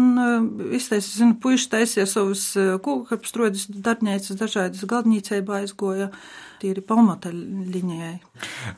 iztaisīja, 0.72 1.18
zinu, 1.18 1.36
puiši 1.36 1.70
taisīja 1.70 2.06
savus 2.06 2.58
kūkapstrodas 2.58 3.68
darbnīcas, 3.68 4.38
dažādas 4.40 4.86
galdnīcībā 4.86 5.60
aizgoja 5.60 6.10
tīri 6.64 6.84
pamata 6.88 7.30
līnijai. 7.34 8.16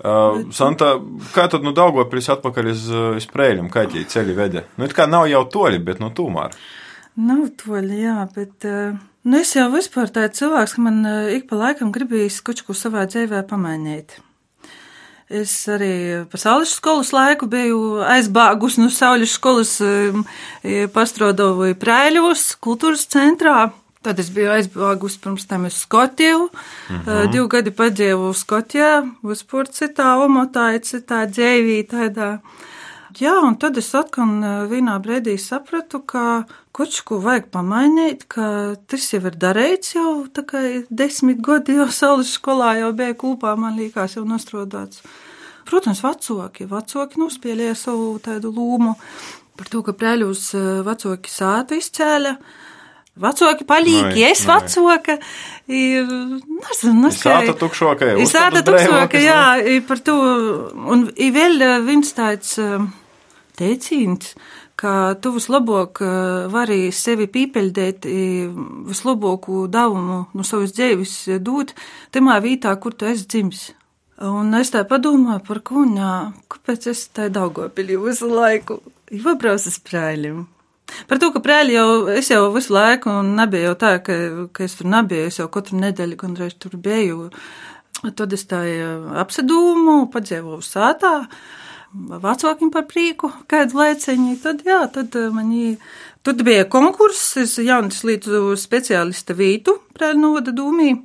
Uh, 0.02 0.44
Santa, 0.56 0.96
kā 1.36 1.48
tad 1.52 1.66
nu 1.66 1.76
Daugavpils 1.78 2.32
atpakaļ 2.36 2.72
uz, 2.74 2.86
uz 3.22 3.30
Prēļiem, 3.32 3.70
kā 3.74 3.86
tie 3.92 4.04
ceļi 4.10 4.38
vede? 4.38 4.66
Nu, 4.76 4.90
it 4.90 4.98
kā 4.98 5.08
nav 5.10 5.30
jau 5.32 5.46
toļi, 5.54 5.84
bet 5.86 6.02
nu 6.04 6.12
tūmār. 6.16 6.58
Nav 7.16 7.52
toļi, 7.62 8.00
jā, 8.04 8.22
bet. 8.36 8.58
Uh, 8.68 9.04
Nu, 9.26 9.40
es 9.42 9.56
jau 9.56 9.64
vispār 9.74 10.12
tāds 10.14 10.38
cilvēks, 10.38 10.76
ka 10.78 10.84
man 10.86 11.00
uh, 11.10 11.32
ik 11.34 11.48
pa 11.50 11.58
laikam 11.58 11.90
gribīs 11.90 12.36
kaut 12.46 12.60
ko 12.62 12.76
savā 12.78 13.08
dzīvē 13.10 13.40
pamainīt. 13.50 14.20
Es 15.26 15.54
arī 15.66 16.22
pa 16.30 16.38
saules 16.38 16.76
skolas 16.78 17.10
laiku 17.10 17.48
biju 17.50 18.04
aizbāgus 18.06 18.78
no 18.78 18.92
saules 18.94 19.34
skolas, 19.34 19.80
pastrodoju 20.94 21.74
Prēļos, 21.82 22.44
kultūras 22.62 23.08
centrā. 23.10 23.72
Tad 24.06 24.20
es 24.22 24.30
biju 24.30 24.52
aizbāgus 24.54 25.16
pirms 25.18 25.48
tam 25.50 25.66
uz 25.66 25.80
Skotiju. 25.82 26.50
Mm 26.90 27.02
-hmm. 27.02 27.32
Divu 27.32 27.48
gadu 27.48 27.72
padzīvoju 27.72 28.34
Skotijā, 28.34 28.92
vispār 29.24 29.66
citā 29.78 30.10
omotā, 30.26 30.66
citā 30.80 31.26
dzīvī 31.26 31.78
tādā. 31.90 32.40
Jā, 33.16 33.32
un 33.48 33.56
tad 33.56 33.78
es 33.78 33.94
atkal 33.96 34.28
vienā 34.68 35.00
brīdī 35.00 35.38
sapratu, 35.40 36.00
ka 36.00 36.44
kaut 36.76 36.98
ko 37.08 37.20
vajag 37.24 37.46
pamainīt, 37.54 38.26
ka 38.28 38.76
tas 38.92 39.14
jau 39.14 39.22
ir 39.30 39.38
darīts 39.40 39.96
jau 39.96 40.26
tā 40.28 40.44
kā 40.50 40.64
desmit 40.90 41.40
gadi 41.40 41.78
jau 41.78 41.88
saules 41.88 42.34
skolā 42.38 42.74
jau 42.80 42.92
bija 42.94 43.14
kopā, 43.14 43.56
man 43.58 43.78
liekas, 43.80 44.18
jau 44.18 44.26
nostrodāts. 44.26 45.00
Protams, 45.66 46.04
vecāki, 46.04 46.68
vecāki 46.68 47.22
nospēlēja 47.22 47.76
savu 47.76 48.20
tādu 48.20 48.52
lūmu 48.52 48.96
par 49.58 49.68
to, 49.72 49.82
ka 49.82 49.96
prēļus 49.96 50.52
vecāki 50.86 51.32
sāta 51.32 51.80
izcēla. 51.80 52.36
Vecāki 53.16 53.64
palīgi, 53.64 54.20
Nai, 54.20 54.32
es 54.34 54.42
vecāka. 54.44 55.16
Ir, 55.72 56.10
nezinu, 56.52 56.98
nu, 57.00 57.12
Sāta 57.16 57.54
tukšoka, 57.56 58.10
jau. 58.12 58.18
Ir 58.20 58.28
sāta 58.28 58.60
tukšoka, 58.66 59.22
jā, 59.24 59.44
i 59.72 59.80
par 59.88 60.02
to. 60.04 60.16
Un 60.76 61.08
ir 61.16 61.32
vēl 61.36 61.64
eh, 61.64 61.78
viens 61.86 62.12
tāds 62.18 62.58
eh, 62.60 62.76
teicīns, 63.56 64.34
ka 64.76 65.16
tu 65.24 65.32
vislabāk 65.38 66.02
eh, 66.04 66.10
vari 66.52 66.90
sevi 66.92 67.30
pīpeļdēt, 67.32 68.08
vislabāku 68.92 69.64
devumu 69.72 70.26
no 70.36 70.48
savas 70.48 70.76
dzīves 70.76 71.16
dot 71.40 71.72
tamā 72.12 72.42
vietā, 72.44 72.76
kur 72.76 72.98
tu 73.00 73.08
esi 73.08 73.24
dzimis. 73.32 73.70
Un 74.28 74.52
es 74.60 74.74
tā 74.76 74.84
padomāju 74.88 75.40
par 75.48 75.64
kuņā, 75.72 76.12
kāpēc 76.52 76.92
es 76.92 77.08
tā 77.16 77.30
daugopilī 77.32 77.96
visu 78.00 78.28
laiku. 78.32 78.82
Ir 79.16 79.24
pabrauc 79.24 79.64
uz 79.72 79.80
prēļiem. 79.88 80.44
Par 81.10 81.20
to, 81.22 81.32
ka 81.34 81.42
prēļi 81.44 81.76
jau, 81.76 81.88
es 82.14 82.30
jau 82.30 82.44
visu 82.54 82.74
laiku, 82.76 83.10
un 83.22 83.34
nebija 83.40 83.72
jau 83.72 83.76
tā, 83.82 83.92
ka, 84.06 84.16
ka 84.54 84.66
es 84.68 84.76
tur 84.80 84.90
nebiju, 84.92 85.28
es 85.32 85.40
jau 85.42 85.48
katru 85.52 85.80
nedēļu 85.82 86.18
gandrīz 86.22 86.58
tur 86.62 86.78
biju. 86.78 87.30
Tad 88.16 88.34
es 88.38 88.44
tā 88.46 88.60
apsedūmu, 89.24 90.12
padzīvoju 90.14 90.62
sātā, 90.66 91.14
vecākiem 91.96 92.70
par 92.74 92.86
prieku, 92.90 93.32
kādu 93.50 93.80
laiciņu. 93.80 94.36
Tad, 94.44 94.62
jā, 94.68 94.84
tad 94.94 95.16
man 95.34 95.52
ī- 95.56 95.78
Tad 96.26 96.40
bija 96.42 96.64
konkurss, 96.66 97.36
es 97.38 97.52
jaunas 97.62 98.00
līdz 98.02 98.56
speciālista 98.58 99.36
vītu 99.38 99.76
prēļu 99.94 100.18
novada 100.24 100.50
dūmī. 100.58 100.96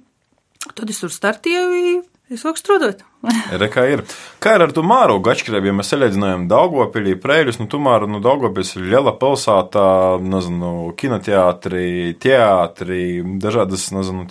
Tad 0.73 0.89
es 0.89 1.03
tur 1.03 1.13
startēju, 1.13 1.99
es 2.33 2.41
sāku 2.41 2.57
strādāt. 2.57 3.03
Re, 3.61 3.69
kā 3.73 3.87
ir. 3.93 4.05
Kā 4.41 4.55
ir 4.57 4.63
ar 4.65 4.71
to 4.73 4.81
māru 4.81 5.19
gačkrēbu, 5.21 5.69
ja 5.69 5.73
mēs 5.77 5.91
salīdzinājām 5.93 6.47
Daugopilī, 6.49 7.13
Prēļus, 7.21 7.59
nu 7.61 7.67
tomēr, 7.69 8.07
nu, 8.09 8.23
Daugopils 8.25 8.71
ir 8.79 8.87
liela 8.89 9.13
pilsētā, 9.21 9.83
nezinu, 10.25 10.71
kinoteātri, 10.97 12.15
teātri, 12.23 13.01
dažādas, 13.43 13.85
nezinu, 13.93 14.25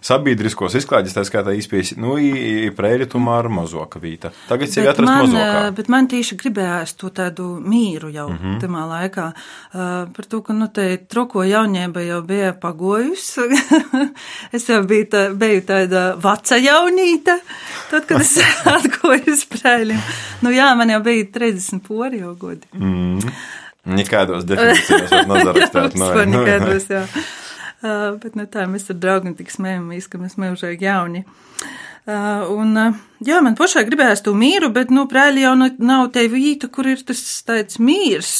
sabiedriskos 0.00 0.78
izklaides, 0.80 1.12
tā 1.12 1.26
skaitā 1.28 1.52
izpējas, 1.58 1.92
nu, 2.00 2.14
Prēļi 2.78 3.10
tomēr 3.12 3.50
mazoka 3.52 4.00
vīta. 4.00 4.30
Tagad 4.48 4.72
sevi 4.72 4.88
atrast 4.88 5.10
man, 5.10 5.26
mazokā. 5.26 5.66
eh, 5.66 5.68
bet 5.76 5.92
man 5.92 6.08
tieši 6.08 6.40
gribējās 6.40 6.96
to 6.96 7.12
tādu 7.12 7.50
mīru 7.60 8.08
jau 8.14 8.30
mm. 8.32 8.40
-hmm. 8.40 8.56
tajā 8.64 8.86
laikā. 8.94 9.26
Uh, 9.72 10.08
par 10.16 10.30
to, 10.32 10.40
ka 10.40 10.56
nu, 10.56 10.70
te 10.72 10.96
troko 10.96 11.44
jaunieba 11.44 12.00
jau 12.00 12.22
bija 12.24 12.54
pagojusi. 12.56 13.44
es 14.56 14.68
jau 14.68 14.80
biju, 14.88 15.10
tā, 15.12 15.22
biju 15.36 15.60
tāda 15.68 16.08
veca 16.16 16.56
jaunīta, 16.56 17.36
tad, 17.90 18.08
kad 18.08 18.21
es 18.22 18.32
atgoju 18.72 19.34
uz 19.34 19.44
prēļiem. 19.52 20.00
Nu 20.46 20.52
jā, 20.54 20.70
man 20.78 20.90
jau 20.94 21.02
bija 21.04 21.28
30 21.34 21.82
pori 21.86 22.22
jau 22.22 22.32
godi. 22.38 22.66
Nekādos 23.92 24.44
definīcijos 24.46 25.10
var 25.10 25.28
nezarakstīt. 25.32 25.78
Jā, 25.78 25.86
vispār 25.94 26.28
nekādos, 26.30 26.90
jā. 26.96 27.04
Uh, 27.82 28.12
bet 28.22 28.36
nu, 28.38 28.44
tā 28.46 28.62
mēs 28.70 28.86
ar 28.92 28.98
draugiem 29.02 29.32
tik 29.34 29.48
smējamies, 29.50 30.04
ka 30.10 30.20
mēs 30.22 30.36
mūžīgi 30.38 30.86
jauni. 30.86 31.24
Uh, 32.02 32.46
un, 32.54 32.70
uh, 32.78 33.00
jā, 33.26 33.40
man 33.42 33.56
pašai 33.58 33.82
gribējās 33.88 34.22
to 34.26 34.34
mīru, 34.38 34.68
bet, 34.74 34.90
nu, 34.94 35.04
prēļi 35.10 35.42
jau 35.42 35.56
nu- 35.58 35.70
nav 35.82 36.08
te 36.14 36.22
vīta, 36.30 36.70
kur 36.70 36.86
ir 36.92 37.02
tas 37.06 37.18
tāds 37.46 37.80
mīrs. 37.82 38.36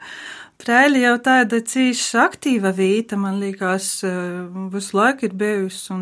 prēļi 0.64 1.04
jau 1.04 1.14
tāda 1.24 1.60
cīši 1.60 2.16
aktīva 2.24 2.72
vīta, 2.76 3.20
man 3.20 3.36
liekas, 3.44 3.90
uh, 4.08 4.48
visu 4.72 4.96
laiku 4.96 5.28
ir 5.28 5.36
bijusi. 5.44 6.00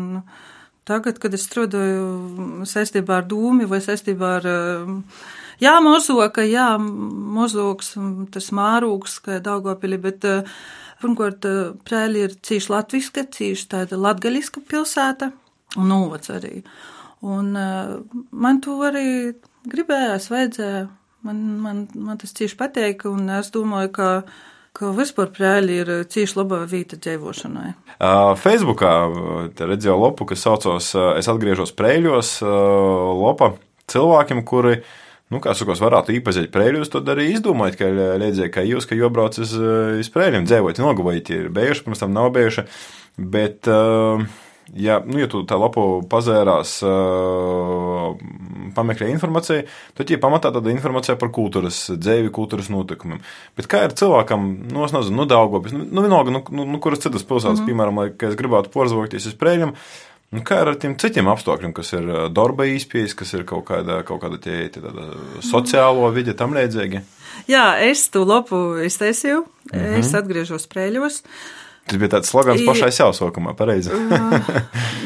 Tagad, 0.89 1.19
kad 1.21 1.35
es 1.37 1.45
strādāju 1.45 2.65
saistībā 2.65 3.21
ar 3.21 3.29
dūmi 3.29 3.69
vai 3.69 3.83
saistībā 3.85 4.33
ar. 4.39 4.49
Uh, 4.49 5.37
Jā, 5.59 5.73
mozoka, 5.83 6.45
jā, 6.47 6.77
mozoks, 6.79 7.91
tas 8.31 8.45
mārūks, 8.55 9.17
kā 9.25 9.39
Daugavpili, 9.43 9.97
bet 9.99 10.23
uh, 10.27 10.53
pirmkārt, 11.01 11.47
uh, 11.49 11.73
Prēļi 11.83 12.21
ir 12.23 12.35
cīši 12.47 12.71
latviska, 12.71 13.25
cīši 13.35 13.65
tāda 13.73 13.99
latgaļiska 13.99 14.63
pilsēta 14.69 15.33
un 15.75 15.91
novads 15.91 16.31
arī. 16.31 16.61
Un 17.27 17.51
uh, 17.59 17.97
man 18.31 18.61
to 18.63 18.77
arī 18.87 19.03
gribējās, 19.67 20.29
vajadzēja, 20.31 20.85
man, 21.27 21.43
man, 21.65 21.83
man 22.07 22.21
tas 22.23 22.31
cīši 22.39 22.55
pateik, 22.59 23.03
un 23.11 23.27
es 23.41 23.51
domāju, 23.51 23.91
ka, 23.99 24.09
ka 24.79 24.93
vispār 24.95 25.29
Prēļi 25.35 25.77
ir 25.83 25.91
cīši 26.09 26.39
laba 26.39 26.61
vīta 26.69 26.99
dzīvošanai. 27.01 27.73
Facebookā 28.39 28.93
redzēju 29.59 29.97
lopu, 29.99 30.29
kas 30.29 30.45
saucās 30.45 30.93
uh, 30.95 31.11
Es 31.19 31.27
atgriežos 31.31 31.75
prēļos. 31.75 32.37
Lopa 33.19 33.53
cilvēkiem, 33.91 34.43
kuri, 34.47 34.79
nu, 35.33 35.41
kā 35.43 35.55
sakos, 35.57 35.81
varētu 35.83 36.15
īpazīt 36.15 36.51
prēļus, 36.53 36.93
tad 36.93 37.09
arī 37.11 37.29
izdomājot, 37.33 37.79
ka 37.79 37.89
liedzēja, 37.91 38.51
ka 38.55 38.65
jūs, 38.67 38.87
ka 38.89 38.97
jobrauc 38.97 39.39
uz, 39.43 39.55
uh, 39.59 39.97
uz 39.99 40.11
prēļiem, 40.13 40.47
dzēvot, 40.47 40.79
nogavojot, 40.83 41.33
ir 41.35 41.49
bijuši, 41.55 41.85
pirms 41.87 42.05
tam 42.05 42.15
nav 42.15 42.31
bijuši. 42.37 42.67
Bet, 43.19 43.67
uh, 43.67 44.23
ja, 44.75 44.99
nu, 45.05 45.19
ja 45.21 45.27
tu 45.31 45.43
tā 45.47 45.57
lapu 45.59 46.01
pazērās, 46.09 46.79
uh, 46.85 48.17
pameklē 48.75 49.09
informāciju, 49.13 49.65
tad 49.97 50.11
ir 50.11 50.21
pamatā 50.21 50.51
tāda 50.55 50.73
informācija 50.73 51.17
par 51.19 51.31
kultūras 51.35 51.81
dzēvi, 51.95 52.33
kultūras 52.35 52.69
notikumiem. 52.73 53.23
Bet 53.57 53.69
kā 53.71 53.85
ir 53.87 53.95
cilvēkam, 53.99 54.45
nu, 54.73 54.83
es 54.85 54.93
nezinu, 54.95 55.21
nu, 55.21 55.29
Daugopis, 55.29 55.73
nu, 55.75 55.87
nu 55.89 56.05
vienalga, 56.05 56.35
nu, 56.35 56.43
nu, 56.51 56.67
nu 56.75 56.83
kuras 56.83 57.01
citas 57.05 57.25
pilsētas, 57.25 57.59
mm 57.59 57.65
-hmm. 57.65 57.73
piemēram, 57.73 58.03
lai, 58.03 58.29
es 58.29 58.39
gribētu 58.39 58.73
porzvokties 58.75 59.31
uz 59.31 59.35
prēļiem, 59.39 59.75
Nu, 60.29 60.43
kā 60.45 60.59
ar 60.61 60.75
tiem 60.77 60.93
citiem 61.01 61.25
apstākļiem, 61.31 61.71
kas 61.73 61.89
ir 61.97 62.05
ā, 62.05 62.27
darba 62.29 62.67
īspējas, 62.69 63.15
kas 63.17 63.31
ir 63.33 63.47
kaut 63.49 63.63
kāda, 63.65 64.03
kaut 64.05 64.21
kāda 64.21 64.37
tie, 64.37 64.67
tie 64.69 64.83
tāda 64.83 65.07
sociālo 65.41 66.05
vidi, 66.13 66.35
tam 66.37 66.53
līdzīgi? 66.53 67.01
Jā, 67.49 67.79
es 67.81 68.03
to 68.13 68.21
lopu 68.29 68.77
iztaisīju, 68.85 69.39
mm 69.41 69.79
-hmm. 69.79 69.97
es 70.03 70.13
atgriežos 70.13 70.67
sprēļos. 70.69 71.23
Tas 71.89 71.97
bija 71.97 72.13
tāds 72.17 72.29
slogans 72.29 72.61
pašai 72.67 72.91
sev 72.93 73.15
sokumā, 73.17 73.55
pareizi. 73.57 73.93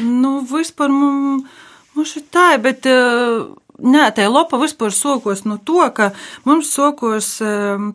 Nu, 0.04 0.40
vispār 0.48 0.92
mums, 0.92 1.48
mums 1.96 2.12
ir 2.18 2.26
tā, 2.32 2.48
bet 2.60 2.84
nē, 2.84 4.04
tā 4.16 4.26
lopa 4.28 4.60
vispār 4.60 4.92
sokos 4.92 5.44
no 5.48 5.56
to, 5.64 5.80
ka 5.96 6.10
mums 6.48 6.72
sokos 6.74 7.38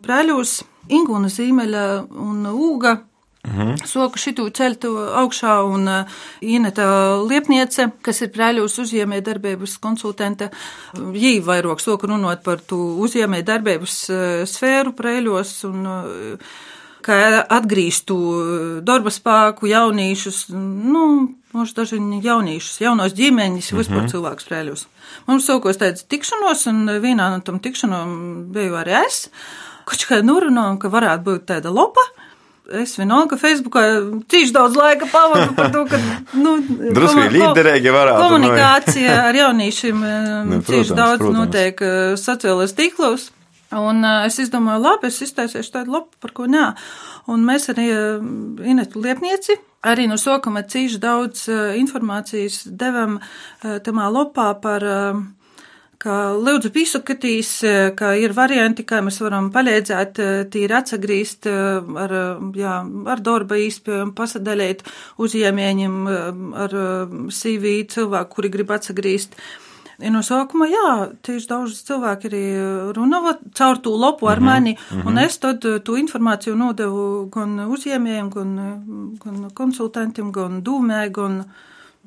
prēļos 0.02 0.60
Ingūna 0.90 1.28
zīmeļa 1.30 1.84
un 2.18 2.48
Ūga. 2.50 2.96
Soku 3.88 4.20
šitu 4.20 4.48
ceļtu 4.52 4.90
augšā 5.16 5.52
un 5.64 5.86
Ineta 6.44 6.88
Liepniece, 7.22 7.86
kas 8.04 8.20
ir 8.26 8.32
prēļos 8.34 8.76
uzņēmē 8.82 9.20
darbības 9.24 9.78
konsultante. 9.80 10.50
Jī 10.94 11.38
vairāk 11.46 11.80
soku 11.80 12.10
runot 12.10 12.42
par 12.44 12.60
tu 12.60 12.76
uzņēmē 13.06 13.40
darbības 13.46 13.96
sfēru 14.50 14.92
prēļos 14.98 15.54
un 15.70 15.88
kā 17.04 17.16
atgrīztu 17.48 18.16
darba 18.86 19.10
spēku, 19.14 19.68
jauniešus, 19.70 20.46
nu, 20.54 21.04
mums 21.54 21.74
daži 21.76 21.98
jauniešus, 22.24 22.80
jaunos 22.84 23.14
ģimeņus, 23.18 23.72
vispār 23.78 24.06
cilvēku 24.12 24.44
sprēļus. 24.46 24.86
Mums 25.26 25.48
saukos 25.48 25.80
tāds 25.80 26.04
tikšanos, 26.06 26.66
un 26.70 26.84
vienā 27.02 27.30
no 27.34 27.40
tam 27.46 27.58
tikšanām 27.64 28.12
biju 28.54 28.76
arī 28.78 28.98
es, 29.04 29.24
kurš 29.88 30.06
kā 30.10 30.20
norunājām, 30.22 30.78
ka 30.82 30.92
varētu 30.92 31.26
būt 31.26 31.46
tāda 31.50 31.72
lopa. 31.74 32.04
Es 32.70 32.92
vienalga 32.94 33.34
Facebookā 33.34 33.80
cīši 34.30 34.52
daudz 34.54 34.76
laika 34.78 35.08
pavadu 35.10 35.56
par 35.56 35.72
to, 35.74 35.80
ka, 35.90 35.98
nu, 36.44 36.52
Drusku 36.94 37.16
komu- 37.18 37.32
līderīgi 37.34 37.90
varētu, 37.90 38.20
nu, 38.20 38.28
Komunikācija 38.28 39.16
ar 39.24 39.34
jauniešiem 39.40 40.04
Nu, 40.52 40.60
cīši 40.62 40.94
daudz 40.94 41.18
protams. 41.24 41.38
notiek 41.40 41.82
eh, 41.82 41.98
sociālajos 42.20 42.76
tīklos. 42.78 43.24
Un 43.78 44.02
uh, 44.02 44.24
es 44.26 44.40
izdomāju, 44.42 44.82
labi, 44.82 45.10
es 45.10 45.20
iztaisīšu 45.22 45.74
tādu 45.76 45.94
lapu, 45.94 46.16
par 46.22 46.32
ko 46.34 46.48
nē. 46.50 46.70
Un 47.30 47.44
mēs 47.46 47.68
arī 47.70 47.86
uh, 47.94 48.24
Inetu 48.66 49.02
Liepnieci, 49.04 49.60
arī 49.86 50.08
no 50.10 50.18
sokama 50.18 50.64
cīši 50.66 50.98
daudz 51.02 51.44
uh, 51.48 51.76
informācijas 51.78 52.64
devam 52.66 53.20
uh, 53.20 53.76
tamā 53.84 54.08
lopā 54.10 54.48
par 54.62 54.86
uh, 54.86 55.20
ka 56.00 56.32
lūdzu 56.32 56.70
pisakatīs, 56.72 57.50
eh, 57.68 57.90
ka 57.96 58.14
ir 58.16 58.32
varianti, 58.32 58.86
kā 58.88 59.02
mēs 59.04 59.20
varam 59.20 59.50
palīdzēt 59.52 60.20
tīri 60.52 60.76
atsagrīst 60.78 61.48
ar, 61.50 62.14
jā, 62.56 62.76
ar 63.14 63.20
darba 63.20 63.58
īspējumu, 63.60 64.14
pasadalīt 64.16 64.80
uzņēmējiem 65.20 65.98
ar 66.64 66.76
CV 67.28 67.74
cilvēku, 67.92 68.34
kuri 68.38 68.52
grib 68.56 68.72
atsagrīst. 68.78 69.36
Ja 70.00 70.10
no 70.12 70.22
sākuma, 70.24 70.66
jā, 70.70 70.90
tieši 71.26 71.48
daudz 71.50 71.80
cilvēki 71.88 72.28
arī 72.30 72.42
runāja 72.96 73.34
caur 73.56 73.80
to 73.84 73.92
lopu 73.92 74.30
ar 74.30 74.40
mani, 74.44 74.76
un 75.04 75.20
es 75.20 75.36
tad 75.42 75.64
eh, 75.68 75.80
to 75.84 75.98
informāciju 76.00 76.56
nodevu 76.56 77.06
gan 77.32 77.58
uzņēmējiem, 77.66 78.30
gan, 78.32 78.54
eh, 78.64 78.76
gan 79.24 79.42
konsultantiem, 79.56 80.30
gan 80.32 80.62
dūmē, 80.64 81.02
gan 81.12 81.42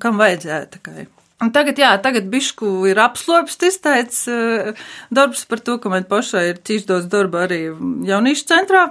kam 0.01 0.17
vajadzēja. 0.21 0.65
tikai. 0.77 1.05
Un 1.43 1.51
tagad, 1.51 1.77
jā, 1.77 1.91
tagad 1.99 2.29
bišku 2.31 2.85
ir 2.87 2.99
apslopstis 3.03 3.79
tāds 3.83 4.21
uh, 4.31 4.71
darbs 5.11 5.43
par 5.49 5.59
to, 5.59 5.75
ka 5.81 5.91
man 5.91 6.05
pašai 6.07 6.43
ir 6.53 6.61
cīši 6.63 6.87
daudz 6.87 7.09
darba 7.11 7.43
arī 7.47 7.65
jauniešu 8.07 8.45
centrā. 8.47 8.85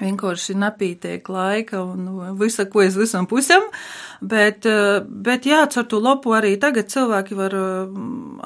Vienkārši 0.00 0.56
nepītiek 0.58 1.28
laika 1.30 1.84
un 1.84 2.08
visa, 2.40 2.66
ko 2.66 2.82
es 2.82 2.96
visam 2.98 3.28
pusam. 3.30 3.62
Bet, 4.24 4.64
eh, 4.66 5.02
bet 5.04 5.44
jā, 5.48 5.64
caur 5.68 5.84
to 5.90 6.00
lopu 6.00 6.32
arī 6.36 6.54
tagad 6.60 6.88
cilvēki 6.92 7.36
var 7.36 7.54
eh, 7.58 7.98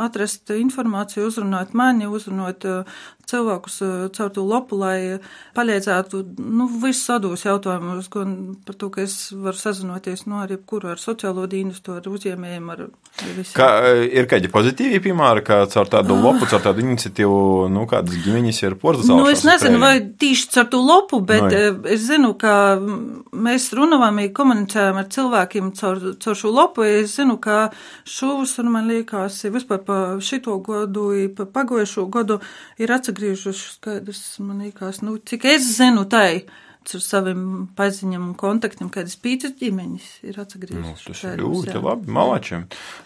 atrast 0.02 0.50
informāciju, 0.54 1.28
uzrunāt 1.30 1.74
mani, 1.78 2.08
uzrunāt 2.10 2.66
eh, 2.66 2.98
cilvēkus 3.28 3.76
caur 4.16 4.30
to 4.32 4.42
lopu, 4.48 4.78
lai 4.80 5.18
palīdzētu, 5.56 6.22
nu, 6.40 6.64
visus 6.80 7.04
sados 7.10 7.44
jautājumus, 7.44 8.08
gan 8.12 8.30
par 8.64 8.78
to, 8.80 8.88
ka 8.94 9.02
es 9.04 9.16
varu 9.36 9.60
sazinoties, 9.60 10.24
nu, 10.30 10.38
ar 10.40 10.54
jebkuru, 10.54 10.94
ar 10.94 11.02
sociālo 11.02 11.44
dienestu, 11.50 11.98
ar 11.98 12.08
uzņēmējiem, 12.08 12.70
ar, 12.72 12.86
ar 12.88 13.34
visiem. 13.36 13.52
Kā, 13.58 13.68
ir 14.08 14.30
kādi 14.30 14.48
pozitīvi 14.52 15.02
piemēri, 15.04 15.44
ka 15.44 15.60
caur 15.74 15.92
tādu 15.92 16.16
lopu, 16.16 16.48
caur 16.48 16.64
tādu 16.64 16.86
iniciatīvu, 16.86 17.68
nu, 17.74 17.84
kādas 17.90 18.16
ģimeņas 18.24 18.62
ir 18.64 18.78
porcelāna? 18.80 19.20
Nu, 19.20 19.28
es 19.28 19.44
nezinu, 19.44 19.82
vai 19.84 19.92
tieši 20.24 20.48
caur 20.56 20.72
to 20.72 20.82
lopu, 20.88 21.20
bet 21.28 21.44
Nu, 21.44 21.52
jā. 21.52 21.70
no, 21.76 21.88
es 21.92 22.06
zinu, 22.08 22.32
ka 22.40 22.54
mēs 22.78 23.68
runājam, 23.76 24.22
komunicējam 24.34 25.00
ar 25.00 25.08
cilvēkiem 25.12 25.67
caur, 25.76 25.98
caur 26.22 26.38
šo 26.38 26.52
lopu. 26.54 26.84
Es 26.86 27.16
zinu, 27.16 27.38
ka 27.42 27.70
šovasar, 28.08 28.68
man 28.70 28.88
liekas, 28.88 29.40
vispār 29.52 29.82
pa 29.84 29.98
šito 30.20 30.58
gadu, 30.64 31.10
i 31.16 31.26
pa 31.28 31.46
pagojušo 31.46 32.06
gadu 32.12 32.40
ir 32.78 32.92
atsagriežušas, 32.94 33.78
kādas, 33.84 34.22
man 34.44 34.64
liekas, 34.64 35.02
nu, 35.02 35.18
cik 35.18 35.44
es 35.56 35.68
zinu, 35.76 36.06
tai. 36.08 36.46
Ar 36.88 37.02
saviem 37.04 37.66
paziņām 37.76 38.30
un 38.30 38.34
kontaktiem, 38.38 38.88
kādas 38.88 39.18
pīcis 39.20 39.52
ģimeņas 39.60 40.04
ir 40.24 40.38
Nu, 40.38 40.44
atsagriezušas. 40.46 41.02
tas 41.04 41.24
ir 41.34 41.42
ļoti 41.42 41.74
jā. 41.74 41.82
labi. 41.84 42.08
Malačiem. 42.16 42.62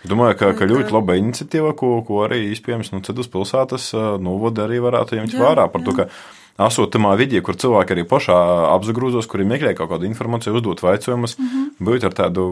Domāju, 0.06 0.36
ka, 0.38 0.52
ka 0.54 0.68
ļoti 0.70 0.94
laba 0.94 1.16
iniciatīva, 1.18 1.72
ko, 1.74 1.96
ko 2.06 2.20
arī 2.28 2.52
iespējams 2.52 2.92
nu, 2.92 3.00
citas 3.02 3.26
pilsētas 3.32 3.88
novada 4.22 4.68
arī 4.68 4.78
varētu 4.84 5.18
ņemt 5.18 5.34
vērā 5.34 5.66
par 5.72 5.82
to, 5.82 5.96
jā. 5.98 6.06
ka 6.06 6.41
esot 6.60 6.92
tamā 6.92 7.14
vidī, 7.18 7.40
kur 7.44 7.56
cilvēki 7.58 7.94
arī 7.94 8.04
pašā 8.08 8.36
apzagrūzos, 8.74 9.28
kuri 9.30 9.46
meklē 9.48 9.72
kaut 9.78 9.90
kādu 9.92 10.08
informāciju, 10.08 10.56
uzdot 10.58 10.82
vaicojumus, 10.84 11.36
mm. 11.38 11.48
-hmm. 11.48 11.86
būt 11.88 12.06
ar 12.08 12.16
tādu 12.18 12.46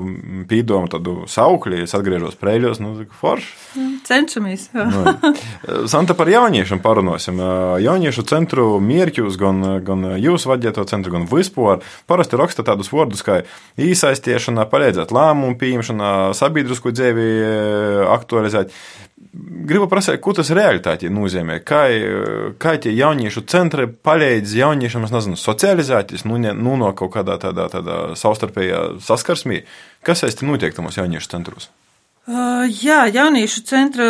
pīdomu, 0.49 0.89
tādu 0.89 1.27
saukli, 1.29 1.83
es 1.85 1.95
atgriežos 1.95 2.39
prēļos, 2.41 2.81
nu, 2.81 2.95
forši. 3.21 3.53
Cenšamies. 4.05 4.71
Nu, 4.73 5.05
Santa 5.93 6.15
par 6.15 6.29
jauniešiem 6.29 6.81
parunāsim. 6.81 7.39
Jauniešu 7.85 8.23
centru 8.23 8.81
mērķus, 8.81 9.37
gan, 9.41 9.85
gan 9.85 10.07
jūs 10.19 10.47
vadīto 10.49 10.85
centru, 10.89 11.13
gan 11.13 11.29
vispār. 11.31 11.85
Parasti 12.07 12.37
raksta 12.41 12.65
tādus 12.67 12.91
vārdus 12.93 13.23
kā 13.27 13.43
īsaistīšana, 13.79 14.67
palīdzēt 14.71 15.13
lēmumu 15.15 15.59
pieņemšanā, 15.61 16.33
sabiedrisko 16.35 16.91
dzīvi 16.97 17.29
aktualizēt. 18.17 18.75
Gribu 19.71 19.85
prasīt, 19.87 20.17
ko 20.25 20.33
tas 20.35 20.49
realitātī 20.57 21.11
nozīmē? 21.13 21.59
Kā, 21.67 21.83
kā 22.61 22.73
tie 22.81 22.95
jauniešu 22.97 23.45
centri 23.51 23.85
palīdz 23.87 24.55
jauniešiem, 24.57 25.05
es 25.07 25.13
nezinu, 25.13 25.37
socializēties, 25.39 26.25
nu, 26.27 26.41
nu 26.41 26.77
no 26.81 26.89
kaut 26.97 27.13
kādā 27.19 27.37
tādā, 27.43 27.69
tādā 27.73 27.99
savstarpējā 28.19 28.81
saskarsmī? 29.05 29.61
Kas 30.07 30.25
aiz 30.25 30.39
tam 30.39 30.51
notiek 30.51 30.75
tamos 30.75 30.97
jauniešu 30.97 31.31
centros? 31.37 31.69
Uh, 32.31 32.65
jā, 32.69 33.05
jauniešu 33.13 33.63
centra 33.69 34.09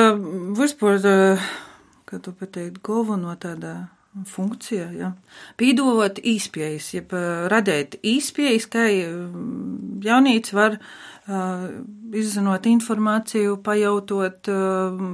vispār, 0.57 1.03
uh, 1.03 1.51
kā 2.07 2.23
tu 2.23 2.33
pateikt, 2.37 2.79
galveno 2.87 3.35
tādā 3.40 3.75
funkcija, 4.27 4.88
jā. 4.96 5.12
Pīdovot 5.61 6.18
īspējas, 6.27 6.88
jeb 6.96 7.14
radēt 7.53 7.96
īspējas, 8.03 8.66
kā 8.70 8.88
jaunīts 8.90 10.55
var 10.57 10.77
uh, 10.81 11.68
izzinot 12.18 12.66
informāciju, 12.66 13.61
pajautot, 13.64 14.51
uh, 14.51 15.05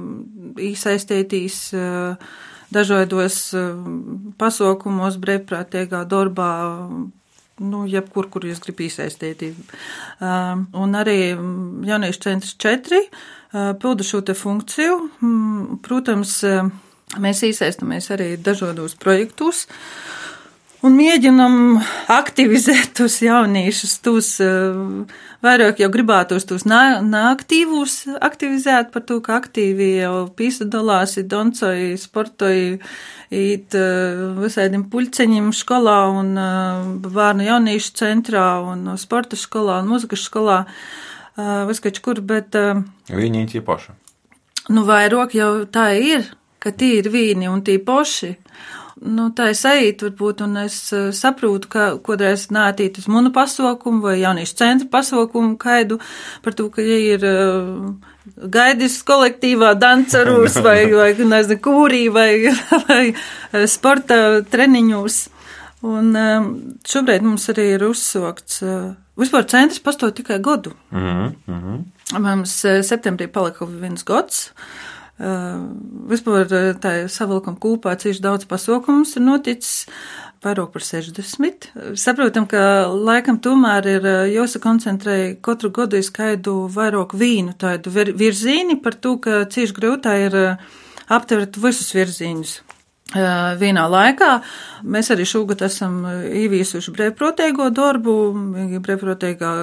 īsaistētīs 0.69 1.59
uh, 1.77 2.33
dažādos 2.73 3.37
pasaukumos, 4.39 5.19
brīvprātīgā 5.23 6.01
darbā, 6.09 6.51
nu, 7.63 7.83
jebkur, 7.89 8.27
kur 8.33 8.45
jūs 8.45 8.59
gribat 8.63 8.87
iesaistīt. 8.87 9.45
Um, 10.19 10.67
un 10.77 10.97
arī 10.99 11.19
jauniešu 11.87 12.23
centrs 12.25 12.57
4 12.59 12.99
uh, 12.99 13.71
pilda 13.79 14.05
šo 14.05 14.21
te 14.27 14.35
funkciju. 14.37 14.99
Mm, 15.21 15.79
Protams, 15.85 16.41
mēs 17.15 17.43
iesaistamies 17.47 18.11
arī 18.11 18.33
dažādos 18.41 18.97
projektos. 18.99 19.65
Un 20.85 20.93
mēģinam 20.93 21.79
aktivizēt 22.13 22.91
tos 22.99 23.15
jauniešus, 23.23 23.95
tos 24.05 24.27
uh, 24.45 25.07
vairāk 25.41 25.81
jau 25.81 25.89
gribētos 25.89 26.45
tos 26.45 26.67
neaktīvus 26.69 27.95
aktivizēt 28.21 28.91
par 28.93 29.05
to, 29.09 29.17
ka 29.25 29.39
aktīvi 29.39 29.89
jau 30.03 30.27
pīsadalās, 30.37 31.15
ir 31.17 31.25
doncoji, 31.31 31.97
sportoji, 31.97 32.77
īt 33.33 33.77
uh, 33.79 34.37
visādiem 34.37 34.85
puļceņiem 34.91 35.49
skolā 35.57 35.99
un 36.13 36.33
bērnu 37.03 37.49
jauniešu 37.49 37.95
centrā 37.97 38.47
un 38.61 38.91
sporta 39.01 39.39
skolā 39.39 39.81
un 39.81 39.89
muzikas 39.95 40.29
skolā, 40.29 40.61
uh, 40.69 41.63
viskač 41.71 42.03
kur, 42.05 42.21
bet. 42.21 42.53
Viņi 43.09 43.47
ir 43.47 43.55
tie 43.55 43.65
paši. 43.65 43.97
Nu, 44.69 44.85
vairāk 44.85 45.33
jau 45.33 45.51
tā 45.71 45.89
ir, 45.97 46.27
ka 46.59 46.73
tie 46.73 46.99
ir 47.01 47.11
vīni 47.13 47.49
un 47.51 47.63
tie 47.65 47.77
poši. 47.83 48.35
Nu, 48.97 49.27
tā 49.37 49.51
ir 49.51 49.57
sajūta, 49.57 50.07
varbūt, 50.07 50.39
un 50.41 50.57
es 50.63 50.77
uh, 50.95 51.09
saprotu, 51.13 51.69
ka 51.69 51.83
kodreiz 52.01 52.47
nātīt 52.53 52.97
uz 52.97 53.05
munu 53.11 53.29
pasaukumu 53.33 54.01
vai 54.01 54.15
jauniešu 54.23 54.55
centra 54.57 54.87
pasaukumu 54.95 55.53
kaidu 55.61 55.99
par 56.41 56.55
to, 56.57 56.65
ka 56.73 56.81
ja 56.81 56.97
ir 57.13 57.25
uh, 57.29 57.91
gaidis 58.55 58.97
kolektīvā 59.05 59.75
dancerūs 59.77 60.57
vai, 60.65 60.79
vai 60.89 61.11
nezinu, 61.13 61.59
kūrī 61.61 62.07
vai, 62.13 62.31
vai 62.87 63.03
uh, 63.11 63.67
sporta 63.69 64.41
treniņos. 64.49 65.19
Un 65.85 66.09
um, 66.17 66.51
šobrīd 66.89 67.21
mums 67.21 67.45
arī 67.53 67.69
ir 67.75 67.85
uzsokts, 67.85 68.63
uh, 68.65 68.95
vispār 69.21 69.45
centrs 69.45 69.83
pastāv 69.85 70.17
tikai 70.17 70.41
gadu. 70.41 70.73
Mhm, 70.89 71.31
mhm. 71.45 71.79
Mums 72.23 72.61
septembrī 72.87 73.27
palika 73.29 73.67
viens 73.67 74.01
gads. 74.07 74.47
Uh, 74.47 74.96
vispār 75.17 76.45
uh, 76.45 76.71
tā 76.77 76.93
savilkam 77.09 77.57
kūpā 77.57 77.95
cīši 77.97 78.21
daudz 78.21 78.45
pasaukumus 78.49 79.15
ir 79.17 79.25
noticis, 79.25 79.87
vairāk 80.45 80.69
par 80.75 80.85
60. 80.85 81.69
Saprotam, 81.97 82.45
ka 82.49 82.85
laikam 82.93 83.39
tomēr 83.41 83.89
ir 83.95 84.05
uh, 84.05 84.19
jāsakoncentrē 84.29 85.39
katru 85.41 85.73
gadu 85.73 85.97
izskaidu 85.97 86.67
vairāk 86.73 87.17
vīnu 87.17 87.57
tādu 87.57 87.93
vir 87.95 88.13
virzīni 88.17 88.77
par 88.83 88.99
to, 89.01 89.17
ka 89.23 89.45
cīši 89.49 89.77
grūtā 89.79 90.15
ir 90.27 90.37
uh, 90.37 90.71
aptvert 91.09 91.57
visus 91.57 91.89
virzīņus. 91.97 92.55
Uh, 93.07 93.55
vienā 93.57 93.87
laikā 93.87 94.31
mēs 94.83 95.09
arī 95.15 95.25
šogad 95.25 95.61
esam 95.65 96.01
īvīsuši 96.05 96.91
brīvprātīgo 96.93 97.71
darbu, 97.73 98.17
brīvprātīgā 98.83 99.53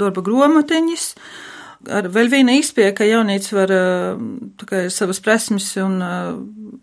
darba 0.00 0.24
gromatiņas. 0.24 1.10
Ar 1.92 2.08
vēl 2.12 2.30
viena 2.32 2.54
izpēja, 2.56 2.94
ka 2.96 3.06
jaunīts 3.08 3.52
var 3.52 3.72
tikai 4.60 4.86
savas 4.92 5.20
prasmes 5.24 5.66
un 5.82 5.98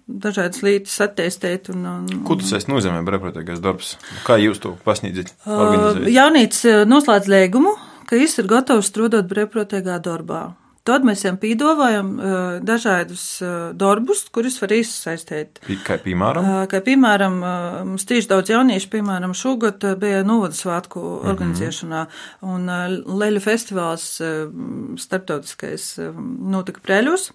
dažādas 0.05 0.61
lietas 0.65 0.97
attīstīt. 1.01 1.71
Un, 1.73 1.85
un, 1.89 2.23
Ko 2.27 2.37
tas 2.39 2.67
nozīmē 2.69 3.01
brīvprātīgais 3.07 3.61
darbs? 3.63 3.95
Kā 4.27 4.37
jūs 4.41 4.61
to 4.61 4.75
pasniedzat? 4.85 5.33
Uh, 5.47 6.03
jaunīts 6.11 6.65
noslēdz 6.89 7.31
līgumu, 7.31 7.75
ka 8.09 8.19
viņš 8.19 8.39
ir 8.43 8.51
gatavs 8.51 8.91
strādāt 8.91 9.29
brīvprātīgā 9.31 9.97
darbā. 10.03 10.49
Tad 10.87 11.03
mēs 11.05 11.21
viņam 11.21 11.37
piedāvājam 11.41 12.07
uh, 12.15 12.37
dažādus 12.65 13.23
uh, 13.45 13.49
darbus, 13.77 14.23
kurus 14.33 14.55
var 14.63 14.73
izsaistīt. 14.73 15.59
Kā 15.85 15.99
piemēram? 16.01 16.47
Uh, 16.47 16.63
kā 16.71 16.81
piemēram, 16.85 17.35
uh, 17.43 17.75
mums 17.85 18.07
tieši 18.09 18.31
daudz 18.31 18.49
jauniešu, 18.49 18.89
piemēram, 18.95 19.35
šogad 19.37 19.85
bija 20.01 20.23
Novada 20.25 20.57
svētku 20.57 21.03
mm 21.03 21.11
-hmm. 21.11 21.29
organizēšanā, 21.33 22.01
un 22.41 22.65
uh, 22.65 22.97
Leļu 23.21 23.43
festivāls 23.45 24.07
uh, 24.25 24.49
starptautiskais 24.97 25.85
uh, 26.01 26.17
notika 26.55 26.81
Preļus, 26.81 27.29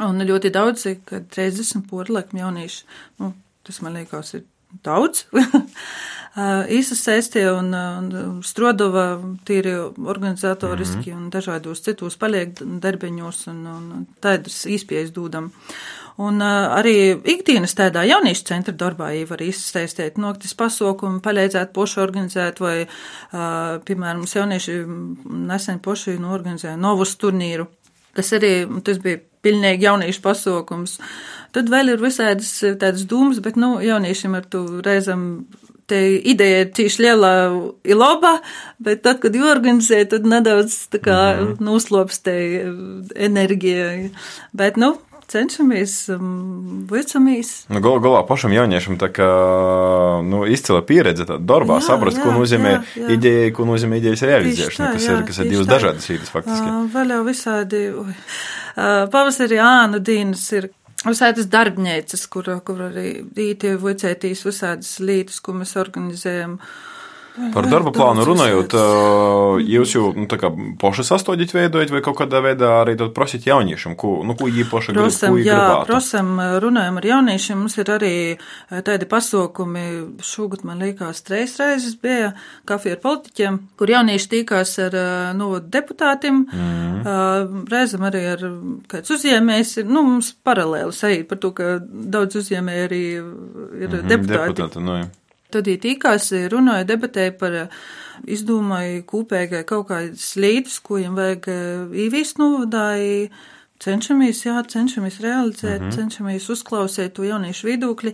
un 0.00 0.22
ļoti 0.22 0.54
daudzi, 0.54 1.00
kad 1.04 1.26
30 1.26 1.88
porlekmi 1.90 2.40
jaunieši, 2.40 2.84
nu, 3.18 3.34
tas 3.66 3.82
man 3.82 3.98
liekas 3.98 4.34
ir 4.34 4.46
daudz. 4.84 5.26
Īsasaistie 6.78 7.44
un, 7.52 7.74
un 7.76 8.38
Strodova 8.40 9.18
tīri 9.44 9.74
organizatoriski 10.00 11.12
mm 11.12 11.16
-hmm. 11.16 11.24
un 11.24 11.30
dažādos 11.30 11.82
citos 11.84 12.16
paliek 12.16 12.56
darbiņos 12.56 13.46
un, 13.52 13.66
un 13.66 14.06
tādas 14.20 14.64
īspējas 14.66 15.12
dūdam. 15.12 15.50
Un 16.16 16.42
uh, 16.44 16.68
arī 16.76 17.20
ikdienas 17.24 17.74
tādā 17.74 18.04
jauniešu 18.04 18.44
centra 18.44 18.74
darbā 18.74 19.12
jau 19.16 19.26
var 19.30 19.42
izsaistīt 19.42 20.18
noktis 20.20 20.54
pasaukumu, 20.54 21.20
palīdzēt 21.24 21.72
pošu 21.72 22.00
organizēt 22.00 22.60
vai, 22.60 22.82
uh, 22.84 23.80
piemēram, 23.86 24.20
mums 24.20 24.36
jaunieši 24.36 24.76
nesen 25.24 25.80
poši 25.80 26.18
norganizēja 26.20 26.76
novus 26.76 27.16
turnīru, 27.16 27.66
kas 28.16 28.32
arī, 28.38 28.54
tas 28.84 29.00
bija 29.02 29.20
pilnīgi 29.42 29.88
jauniešu 29.88 30.22
pasaukums. 30.24 30.98
Tad 31.52 31.68
vēl 31.72 31.94
ir 31.94 32.02
visādas 32.02 32.52
tādas 32.80 33.04
dūmas, 33.08 33.42
bet, 33.44 33.58
nu, 33.60 33.74
jauniešiem 33.84 34.38
ar 34.38 34.46
to 34.48 34.64
reizam 34.84 35.44
te 35.90 36.00
ideja 36.32 36.62
ir 36.62 36.70
tīši 36.76 37.02
liela 37.04 37.32
ir 37.84 37.98
laba, 37.98 38.36
bet 38.82 39.02
tad, 39.04 39.20
kad 39.22 39.34
jorganizē, 39.36 40.04
tad 40.08 40.26
nedaudz 40.28 40.86
tā 40.92 41.02
kā 41.02 41.18
mm 41.18 41.46
-hmm. 41.46 41.64
noslopstē 41.68 42.36
enerģija. 43.28 44.10
Bet, 44.52 44.76
nu, 44.76 44.94
cenšamies, 45.32 45.94
um, 46.14 46.82
vicamies. 46.90 47.52
Nu, 47.72 47.80
Galu 47.84 48.02
galā 48.04 48.20
pašam 48.28 48.54
jauniešam 48.54 48.98
tā 49.00 49.08
kā 49.14 49.30
nu, 50.26 50.44
izcila 50.50 50.82
pieredze 50.86 51.26
darbā, 51.26 51.80
jā, 51.80 51.88
saprast, 51.88 52.20
jā, 52.20 52.26
ko 52.26 52.36
nozīmē 52.36 52.74
jā, 52.74 52.82
jā. 53.00 53.08
ideja, 53.16 53.48
ko 53.56 53.66
nozīmē 53.68 54.02
idejas 54.02 54.26
realizēšana, 54.28 54.90
tā, 54.90 54.92
kas, 54.98 55.08
jā, 55.08 55.16
ir, 55.16 55.24
kas 55.30 55.42
ir 55.42 55.50
divas 55.54 55.66
tā. 55.66 55.74
dažādas 55.78 56.12
vietas 56.12 56.32
faktiski. 56.34 56.68
Uh, 56.68 56.86
vēl 56.92 57.16
jau 57.16 57.24
visādi. 57.26 57.82
Uh, 57.96 58.14
pavasarī 59.12 59.60
ānu 59.62 60.02
dienas 60.04 60.46
ir 60.58 60.72
Visādas 61.02 61.48
darbnīcas, 61.50 62.28
kur, 62.30 62.46
kur 62.62 62.84
arī 62.84 63.24
rītie 63.34 63.72
vicētīs 63.82 64.44
visādas 64.46 65.00
lietas, 65.02 65.40
ko 65.42 65.50
mēs 65.58 65.72
organizējam. 65.80 66.52
Uh, 66.60 66.92
Par 67.32 67.64
darba 67.64 67.88
plānu 67.94 68.26
runājot, 68.28 68.74
jūs 69.64 69.94
jau 69.94 70.10
nu, 70.12 70.26
paši 70.80 71.04
sastādīt, 71.06 71.54
veidojat, 71.56 71.92
vai 71.94 72.02
kaut 72.04 72.18
kādā 72.18 72.42
veidā 72.44 72.74
arī 72.82 72.92
prasīt 73.16 73.46
jauniešiem, 73.48 73.94
ko, 73.96 74.18
nu, 74.26 74.36
ko 74.36 74.50
īpaši 74.50 74.92
prosam, 74.92 75.38
grib, 75.38 75.46
jā, 75.46 75.56
gribētu? 75.56 75.88
Prosam, 75.88 76.34
runājam 76.60 76.98
ar 77.00 77.08
jauniešiem, 77.08 77.62
mums 77.62 77.78
ir 77.80 77.92
arī 77.94 78.12
tādi 78.84 79.08
pasaukumi, 79.08 79.84
šogad 80.28 80.66
man 80.68 80.84
liekas, 80.84 81.22
treis 81.24 81.56
reizes 81.60 81.96
bija 82.02 82.34
kafija 82.68 82.98
ar 82.98 83.02
politiķiem, 83.06 83.58
kur 83.80 83.94
jaunieši 83.94 84.30
tīkās 84.34 84.76
ar 84.84 84.98
no 85.38 85.54
deputātiem, 85.56 86.44
mm. 86.44 87.64
reizam 87.72 88.04
arī 88.10 88.26
ar 88.34 88.46
kāds 88.92 89.16
uzņēmējs, 89.16 89.78
nu, 89.88 90.04
mums 90.10 90.34
paralēli 90.44 90.92
sajūt 91.00 91.32
par 91.32 91.40
to, 91.40 91.54
ka 91.56 91.72
daudz 91.80 92.42
uzņēmēji 92.44 92.86
arī 92.90 93.02
ir 93.16 93.24
mm 93.24 93.96
-hmm, 93.96 94.08
deputāti. 94.12 94.52
deputāti 94.52 94.84
nu, 94.84 95.00
Tad 95.52 95.68
viņi 95.70 95.80
tikās, 95.86 96.30
runāja, 96.52 96.88
debatēja 96.88 97.34
par 97.40 97.56
izdomāju 98.28 99.02
kūpēgai 99.08 99.64
kaut 99.68 99.88
kādas 99.90 100.32
līdzes, 100.40 100.78
ko 100.84 101.00
viņam 101.00 101.18
vajag 101.18 101.50
īvīst 102.06 102.40
novadāji. 102.42 103.28
Cenšamies, 103.82 104.44
jā, 104.46 104.60
cenšamies 104.70 105.16
realizēt, 105.24 105.80
mm 105.80 105.88
-hmm. 105.88 105.94
cenšamies 105.96 106.50
uzklausīt 106.54 107.16
to 107.16 107.24
jauniešu 107.26 107.66
viedokļi. 107.66 108.12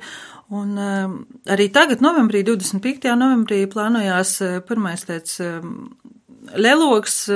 Un 0.48 0.78
um, 0.80 1.26
arī 1.44 1.68
tagad, 1.68 2.00
novembrī, 2.00 2.40
25. 2.42 3.04
novembrī, 3.20 3.66
plānojās 3.68 4.38
pirmais 4.64 5.04
tāds 5.04 5.40
um, 5.44 5.90
leloks, 6.56 7.28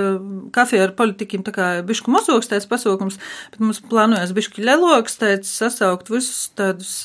kafija 0.53 0.87
ar 0.87 0.95
politikiem, 0.97 1.43
tā 1.45 1.53
kā 1.55 1.67
bišku 1.87 2.12
mozoks 2.12 2.51
tāds 2.51 2.69
pasaukums, 2.71 3.19
bet 3.53 3.61
mums 3.61 3.83
plānojās 3.91 4.33
biški 4.37 4.65
leloks, 4.65 5.19
tāds 5.21 5.53
sasaukt 5.59 6.11
visus 6.12 6.49
tādus 6.57 7.03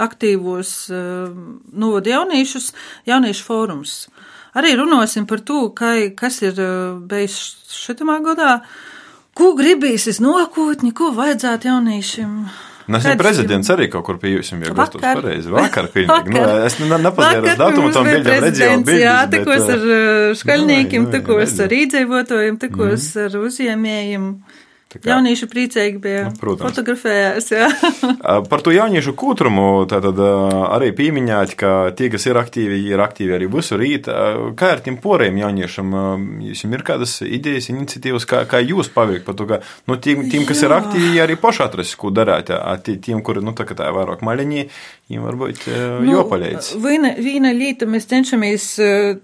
aktīvos 0.00 0.72
eh, 0.92 1.30
novada 1.72 2.16
jauniešus, 2.16 2.72
jauniešu 3.08 3.46
fórums. 3.46 3.96
Arī 4.58 4.74
runāsim 4.76 5.24
par 5.28 5.40
to, 5.40 5.70
kā, 5.76 5.94
kas 6.16 6.42
ir 6.44 6.58
eh, 6.60 6.74
bijis 7.08 7.38
šitamā 7.72 8.20
gadā, 8.24 8.58
ko 9.36 9.54
gribīs 9.56 10.08
es 10.12 10.20
nākotni, 10.20 10.92
ko 10.96 11.12
vajadzētu 11.16 11.70
jauniešiem. 11.72 12.36
Nesen 12.90 13.18
prezidents 13.18 13.70
arī 13.70 13.86
kaut 13.92 14.04
kur 14.06 14.18
pie 14.20 14.34
jums 14.34 14.50
jau 14.52 14.74
gustos 14.74 15.02
pareizi. 15.02 15.50
Vakar, 15.52 15.88
pilnīgi. 15.94 16.34
Nu, 16.34 16.42
es 16.66 16.76
nepazēru 16.80 17.46
uz 17.52 17.60
datumu, 17.60 17.92
tam 17.94 18.08
bildiem 18.10 18.42
redzēju 18.48 18.82
bildes. 18.82 19.00
Jā, 19.04 19.14
tikos 19.32 19.62
bet, 19.62 19.72
ar 19.76 19.94
eh, 19.96 20.26
skaļniekiem, 20.40 21.06
tikos 21.14 21.54
ar 21.62 21.76
īdzīvotājiem, 21.78 22.58
tikos 22.66 23.08
mm. 23.14 23.24
ar 23.28 23.38
uzņēmējiem. 23.46 24.28
Kā, 24.92 25.14
Jaunieši 25.14 25.48
priecīgi 25.48 26.00
bija. 26.02 26.24
Nu, 26.28 26.36
protams. 26.40 26.72
Fotografējās. 26.72 27.48
Par 28.50 28.64
to 28.64 28.74
jauniešu 28.74 29.14
kūtrumu 29.18 29.86
tātad 29.90 30.18
arī 30.22 30.90
pieminēt, 30.96 31.54
ka 31.58 31.72
tie, 31.96 32.10
kas 32.12 32.26
ir 32.28 32.40
aktīvi, 32.40 32.80
ir 32.92 33.02
aktīvi 33.02 33.36
arī 33.38 33.48
visu 33.52 33.78
rītu. 33.80 34.14
Kā 34.58 34.72
ar 34.76 34.82
tiem 34.84 34.98
poriem 35.02 35.40
jauniešiem? 35.40 35.94
Jums 36.50 36.64
ir 36.68 36.84
kādas 36.86 37.16
idejas, 37.24 37.70
iniciatīvas, 37.72 38.26
kā, 38.28 38.42
kā 38.50 38.60
jūs 38.62 38.92
paveikt 38.92 39.26
par 39.28 39.38
to, 39.38 39.48
ka 39.48 39.60
nu, 39.88 39.96
tiem, 39.96 40.26
tiem, 40.32 40.44
kas 40.48 40.62
Jā. 40.62 40.68
ir 40.68 40.76
aktīvi, 40.76 41.22
arī 41.24 41.38
paši 41.40 41.64
atrast, 41.66 41.96
ko 42.00 42.12
darāt. 42.14 42.52
Tiem, 42.84 43.22
kuri, 43.24 43.42
nu, 43.44 43.54
tā 43.56 43.66
kā 43.68 43.76
tā 43.78 43.88
ir 43.88 43.96
vairāk 43.96 44.24
maļiņi, 44.26 44.66
viņiem 45.08 45.26
varbūt 45.28 45.64
nu, 46.02 46.12
jopalīdz. 46.16 46.72
Viena, 46.82 47.14
viena 47.18 47.52
lieta 47.56 47.88
mēs 47.90 48.08
cenšamies 48.10 48.68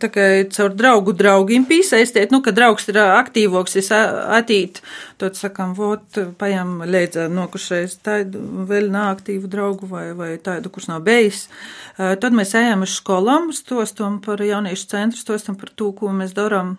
tā 0.01 0.11
kā 0.13 0.29
caur 0.55 0.75
draugu 0.77 1.15
draugiem 1.17 1.67
piesaistīt, 1.69 2.33
nu, 2.35 2.43
ka 2.45 2.55
draugs 2.57 2.89
ir 2.91 3.01
aktīvoks, 3.05 3.79
es 3.81 3.93
atīt, 3.93 4.83
tad 5.19 5.37
saka, 5.37 5.49
sakām, 5.49 5.75
vot, 5.75 6.19
pajam 6.39 6.83
leidza 6.87 7.27
nokušreiz 7.29 7.99
tādu 8.05 8.41
vēl 8.69 8.91
neaktīvu 8.95 9.49
draugu 9.51 9.89
vai, 9.91 10.13
vai 10.15 10.37
tādu, 10.39 10.71
kurš 10.71 10.89
nav 10.93 11.03
bijis. 11.03 11.49
Tad 11.97 12.33
mēs 12.33 12.55
ejam 12.55 12.85
uz 12.87 12.95
skolām, 12.95 13.51
stostam 13.53 14.21
par 14.23 14.39
jauniešu 14.39 14.87
centru, 14.89 15.19
stostam 15.19 15.57
par 15.59 15.73
to, 15.75 15.91
ko 15.93 16.13
mēs 16.15 16.37
darām. 16.37 16.77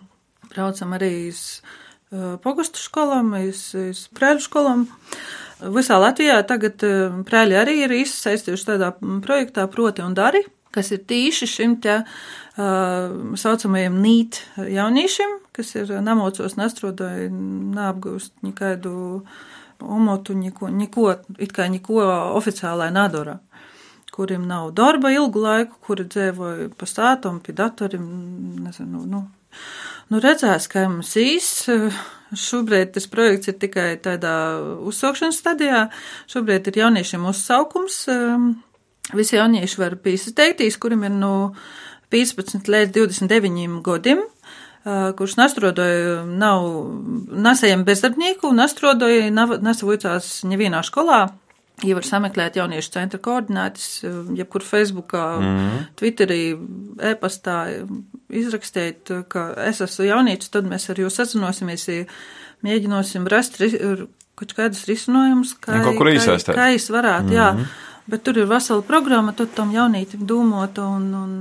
Braucam 0.50 0.96
arī 0.96 1.28
uz 1.28 1.60
pogustu 2.42 2.80
skolām, 2.80 3.34
uz, 3.36 3.74
uz 3.74 4.06
prēļu 4.16 4.46
skolām. 4.46 4.86
Visā 5.60 5.98
Latvijā 6.00 6.40
tagad 6.48 6.80
prēļi 7.28 7.58
arī 7.60 7.76
ir 7.84 7.92
izsaistījuši 8.00 8.70
tādā 8.72 8.94
projektā 9.26 9.68
Proti 9.68 10.02
un 10.02 10.16
Dari, 10.16 10.40
kas 10.74 10.92
ir 10.94 11.02
tīši 11.10 11.48
šim 11.50 11.76
te 11.82 12.00
uh, 12.02 13.34
saucamajiem 13.40 14.00
nīt 14.02 14.42
jauniešiem, 14.56 15.38
kas 15.56 15.74
ir 15.76 15.92
namocos 16.04 16.56
nestrodāji, 16.60 17.30
neapgūst 17.76 18.44
nekādu 18.46 18.94
omotu, 19.80 20.36
neko, 20.36 20.68
neko, 20.68 21.06
it 21.40 21.54
kā 21.56 21.70
neko 21.72 22.04
oficiālai 22.36 22.90
nadara 22.94 23.40
kuriem 24.20 24.46
nav 24.48 24.70
darba 24.76 25.10
ilgu 25.14 25.40
laiku, 25.40 25.78
kuri 25.86 26.04
dzīvoja 26.10 26.70
pa 26.76 26.88
stātam, 26.88 27.38
pie 27.44 27.54
datoriem, 27.56 28.06
nezinu, 28.66 29.04
nu, 29.08 29.22
nu 30.10 30.22
redzēs, 30.22 30.66
kā 30.70 30.86
mums 30.90 31.14
īs. 31.20 31.50
Šobrīd 32.30 32.92
tas 32.94 33.08
projekts 33.10 33.50
ir 33.50 33.56
tikai 33.62 33.88
tādā 34.02 34.34
uzsaukšanas 34.86 35.40
stadijā. 35.40 35.86
Šobrīd 36.30 36.68
ir 36.70 36.82
jauniešiem 36.84 37.24
uzsaukums. 37.26 38.04
Um, 38.12 38.52
visi 39.14 39.36
jaunieši 39.36 39.80
var 39.80 39.96
piesaistīt, 39.96 40.62
kuriem 40.80 41.04
ir 41.08 41.14
no 41.14 41.34
15 42.10 42.68
līdz 42.68 42.94
29 42.96 43.80
gadiem 43.86 44.22
kurš 45.16 45.36
nastrodoja 45.36 46.24
nav 46.24 46.64
nesajiem 47.32 47.84
bezdarbnieku 47.84 48.52
nastrodoja 48.56 49.28
nesavojcās 49.60 50.40
nevienā 50.48 50.82
skolā. 50.86 51.26
Ja 51.80 51.96
var 51.96 52.04
sameklēt 52.04 52.58
jauniešu 52.60 52.92
centra 52.92 53.16
koordinātas, 53.24 54.02
jebkur 54.36 54.64
Facebookā, 54.64 55.22
mm. 55.40 55.84
Twitterī, 55.96 56.42
e-pastā, 57.08 57.56
izrakstīt, 58.28 59.08
ka 59.32 59.46
es 59.64 59.80
esmu 59.86 60.10
jaunietis, 60.10 60.52
tad 60.52 60.68
mēs 60.68 60.90
ar 60.92 61.00
jūs 61.00 61.16
sazinosimies, 61.16 61.86
mēģināsim 62.66 63.24
rast 63.32 63.56
kaut 64.40 64.52
kādus 64.56 64.84
risinājumus, 64.88 65.54
kā, 65.60 65.80
kā, 65.84 66.36
kā 66.52 66.68
es 66.76 66.90
varētu, 66.92 67.32
mm 67.32 67.32
-hmm. 67.32 67.64
jā. 67.64 67.89
Bet 68.09 68.21
tur 68.21 68.37
ir 68.37 68.45
vesela 68.45 68.83
programma, 68.85 69.33
tad 69.33 69.55
tam 69.57 69.71
jaunītim 69.73 70.27
domāt, 70.29 70.77
un, 70.77 71.05
un 71.17 71.31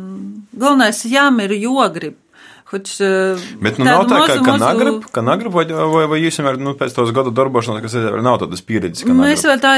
galvenais 0.56 1.02
jāmir 1.04 1.52
jogrib. 1.58 2.16
Хоч, 2.64 2.94
Bet 3.60 3.76
nu, 3.78 3.84
nav 3.84 4.06
tā, 4.08 4.22
ka, 4.24 4.38
ka 4.42 4.54
nagrib, 4.58 5.02
ka 5.12 5.22
nagrib, 5.22 5.52
vai, 5.52 5.66
vai, 5.68 6.06
vai 6.08 6.18
jūs 6.22 6.40
vienmēr 6.40 6.56
nu, 6.64 6.72
pēc 6.78 6.94
tos 6.96 7.12
gadu 7.14 7.30
darbošanās, 7.37 7.82
kas 7.84 7.96
ir, 8.00 8.16
nav 8.24 8.38
tādas 8.40 8.64
pieredzes, 8.64 9.04
ka 9.04 9.14
Mēs 9.14 9.44
vēl 9.44 9.60
tā 9.62 9.74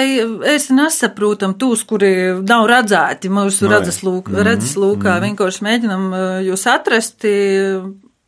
esi 0.54 0.76
nesaprotam 0.78 1.56
tūs, 1.58 1.82
kuri 1.90 2.12
nav 2.46 2.68
redzēti 2.70 3.32
mūsu 3.34 3.66
no, 3.66 3.72
redzes, 3.74 3.98
lūk, 4.06 4.30
mm 4.30 4.36
-hmm. 4.38 4.46
redzes 4.46 4.76
lūkā, 4.78 5.10
mm 5.10 5.16
-hmm. 5.16 5.26
vienkārši 5.26 5.66
mēģinam 5.66 6.06
jūs 6.46 6.66
atrast, 6.70 7.26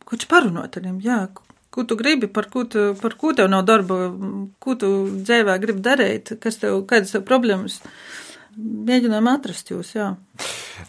kurš 0.05 0.27
parunot 0.27 0.75
ar 0.75 0.83
viņiem, 0.83 0.99
jā, 1.07 1.21
ko 1.69 1.83
tu 1.83 1.95
gribi, 1.95 2.27
par 2.27 2.49
ko, 2.49 2.65
tu, 2.65 2.95
par 3.01 3.15
ko 3.17 3.33
tev 3.33 3.49
nav 3.49 3.63
darba, 3.65 4.11
ko 4.59 4.75
tu 4.75 4.89
dzīvē 5.23 5.59
gribi 5.61 5.81
darīt, 5.85 6.35
kas 6.43 6.57
tev, 6.61 6.81
kādas 6.89 7.15
tev 7.15 7.23
problēmas. 7.23 7.79
Mēģinām 8.54 9.26
atrast 9.32 9.70
jūs, 9.72 9.94
jā. 9.96 10.12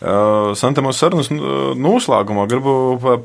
Uh, 0.02 0.52
Santa 0.58 0.84
mūsu 0.86 1.00
sarunas 1.00 1.30
noslēgumā 1.32 2.46
gribu 2.50 2.74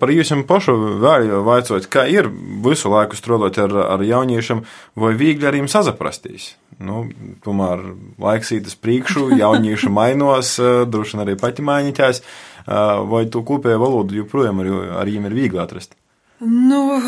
par 0.00 0.12
jums 0.12 0.32
pašu 0.48 0.74
vēl 1.02 1.30
vaicot, 1.44 1.88
kā 1.92 2.06
ir 2.08 2.28
visu 2.64 2.92
laiku 2.92 3.18
strādāt 3.18 3.58
ar, 3.60 3.74
ar 3.96 4.04
jauniešiem, 4.04 4.62
vai 5.00 5.12
viegli 5.18 5.48
ar 5.48 5.58
jums 5.58 5.74
sazaprastīs? 5.76 6.54
Nu, 6.80 7.04
tomēr 7.44 7.82
laiks 8.20 8.52
īt 8.56 8.68
uz 8.70 8.76
priekšu, 8.80 9.28
jaunieši 9.42 9.92
mainos, 9.92 10.56
droši 10.60 11.16
vien 11.16 11.24
arī 11.26 11.38
pati 11.40 11.64
mainītās, 11.66 12.22
vai 12.66 13.24
to 13.32 13.44
kopējo 13.46 13.80
valodu 13.82 14.20
joprojām 14.22 14.62
ar, 14.64 14.70
ar 15.02 15.10
viņiem 15.10 15.28
ir 15.28 15.40
viegli 15.42 15.60
atrast? 15.60 15.96
Nu, 16.40 17.00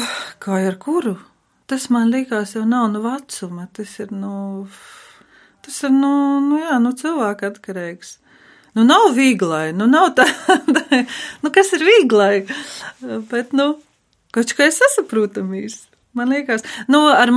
kā 0.42 0.60
ar 0.66 0.76
kuru? 0.80 1.16
Tas 1.70 1.88
man 1.88 2.10
liekas 2.12 2.56
jau 2.58 2.66
nav 2.68 2.90
no 2.92 3.00
vecuma, 3.06 3.70
tas 3.72 3.94
ir 4.02 4.12
no. 4.12 4.34
Nu 4.66 5.00
Tas 5.62 5.79
ir, 5.87 5.94
nu, 5.94 6.12
nu 6.42 6.59
jā, 6.59 6.79
nu 6.83 6.92
cilvēka 6.98 7.53
atkarīgs. 7.53 8.16
Nu, 8.75 8.87
nav 8.88 9.12
vieglai, 9.16 9.70
nu, 9.77 9.87
nav 9.90 10.12
tā, 10.18 10.27
nu, 11.44 11.53
kas 11.55 11.72
ir 11.77 11.85
vieglai, 11.87 12.35
bet, 13.31 13.53
nu, 13.57 13.75
kaut 14.35 14.55
kā 14.57 14.70
es 14.70 14.81
sasaprotamīs. 14.81 15.83
Man 16.16 16.33
liekas, 16.33 16.64
nu, 16.92 17.07
ar 17.09 17.31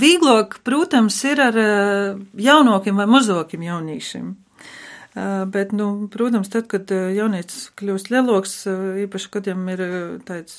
vieglāk, 0.00 0.58
protams, 0.66 1.16
ir 1.28 1.40
ar 1.40 1.56
eh, 1.60 2.18
jaunokiem 2.44 2.98
vai 3.00 3.06
mazokiem 3.08 3.62
jauniešiem. 3.64 4.34
Bet, 5.16 5.70
nu, 5.72 6.08
protams, 6.12 6.50
tad, 6.52 6.66
kad 6.68 6.90
jaunietis 6.92 7.70
kļūst 7.80 8.10
lieloks, 8.12 8.56
īpaši, 9.06 9.28
kad 9.32 9.46
viņam 9.48 9.68
ir 9.72 9.82
tāds, 10.28 10.56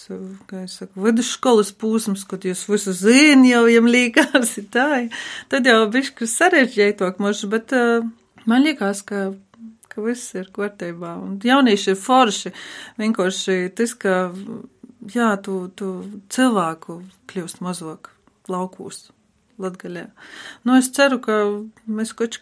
kā 0.49 0.63
es 0.63 0.79
saku, 0.79 1.03
vidusskolas 1.05 1.69
pūsms, 1.77 2.23
kad 2.25 2.47
jūs 2.47 2.63
visu 2.65 2.95
zini, 2.97 3.51
jau 3.51 3.67
viņam 3.67 3.89
līkās 3.93 4.55
ir 4.57 4.65
tā, 4.73 4.87
tad 5.53 5.69
jau 5.69 5.83
bišķi 5.93 6.29
sarežģītāk 6.31 7.21
možu, 7.21 7.51
bet 7.53 7.75
man 8.49 8.65
liekas, 8.65 9.03
ka, 9.05 9.27
ka 9.93 10.05
viss 10.07 10.33
ir 10.33 10.49
kārtībā. 10.55 11.13
Un 11.21 11.37
jaunieši 11.45 11.93
ir 11.93 11.99
forši, 12.01 12.53
vienkārši 12.97 13.59
tas, 13.77 13.93
ka, 13.93 14.15
jā, 15.13 15.35
tu, 15.45 15.59
tu 15.77 15.91
cilvēku 16.33 17.03
kļūst 17.29 17.61
mazāk 17.61 18.09
laukūs. 18.49 19.11
Latgaļā. 19.57 20.03
Nu, 20.69 20.75
es 20.77 20.91
ceru, 20.93 21.17
ka 21.17 21.35
mēs 21.89 22.11
kaut 22.17 22.35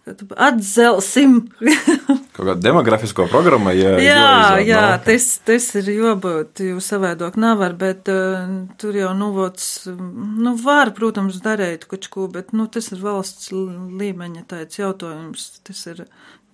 kā 0.06 0.38
Atzelsim. 0.46 1.36
Kaut 1.60 2.40
kāda 2.46 2.56
demografisko 2.62 3.26
programma, 3.30 3.74
ja 3.76 3.94
jā, 3.98 4.06
jāizvād, 4.06 4.64
jā, 4.68 4.80
no, 4.86 5.02
tas, 5.06 5.28
tas 5.46 5.68
ir 5.80 5.90
jobūt, 5.94 6.62
jo 6.70 6.82
savādāk 6.84 7.38
nevar, 7.40 7.76
bet 7.78 8.10
uh, 8.12 8.48
tur 8.80 8.98
jau, 8.98 9.12
nu, 9.18 9.30
vots, 9.36 9.68
nu, 9.90 10.54
var, 10.64 10.94
protams, 10.96 11.40
darīt 11.44 11.86
kaut 11.90 12.10
ko, 12.12 12.26
bet, 12.32 12.54
nu, 12.56 12.66
tas 12.72 12.90
ir 12.94 13.02
valsts 13.04 13.52
līmeņa 13.54 14.46
tāds 14.50 14.80
jautājums, 14.80 15.50
tas 15.66 15.84
ir, 15.92 16.04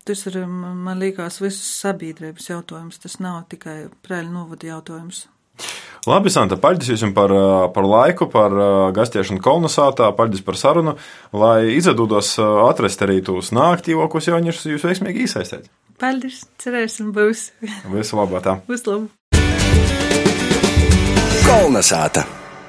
tas 0.07 0.27
ir, 0.31 0.43
man 0.47 1.01
liekas, 1.03 1.41
visas 1.45 1.71
sabiedrības 1.85 2.51
jautājums, 2.53 3.01
tas 3.03 3.19
nav 3.23 3.45
tikai 3.53 3.87
prēļu 4.07 4.35
novada 4.35 4.75
jautājums. 4.75 5.27
Labi, 6.07 6.31
Santa, 6.31 6.55
paldies 6.55 7.01
jums 7.03 7.15
par, 7.17 7.33
par 7.75 7.87
laiku, 7.91 8.29
par 8.31 8.53
gastiešanu 8.95 9.43
kolonizātā, 9.43 10.13
paldies 10.15 10.45
par 10.47 10.55
sarunu, 10.55 10.95
lai 11.35 11.73
izdodos 11.75 12.37
atrast 12.39 13.03
arī 13.03 13.19
tos 13.27 13.51
nāktīvākos 13.57 14.31
jauniešus, 14.31 14.69
jūs 14.71 14.87
veiksmīgi 14.87 15.27
iesaistīt. 15.27 15.67
Paldies, 15.99 16.45
cerēsim, 16.63 17.11
būs. 17.17 17.49
Visu 17.91 18.21
labu 18.21 18.39
tā. 18.45 18.61
Visu 18.71 18.93
labu. 18.93 19.11
Kolonizāta. 21.43 22.23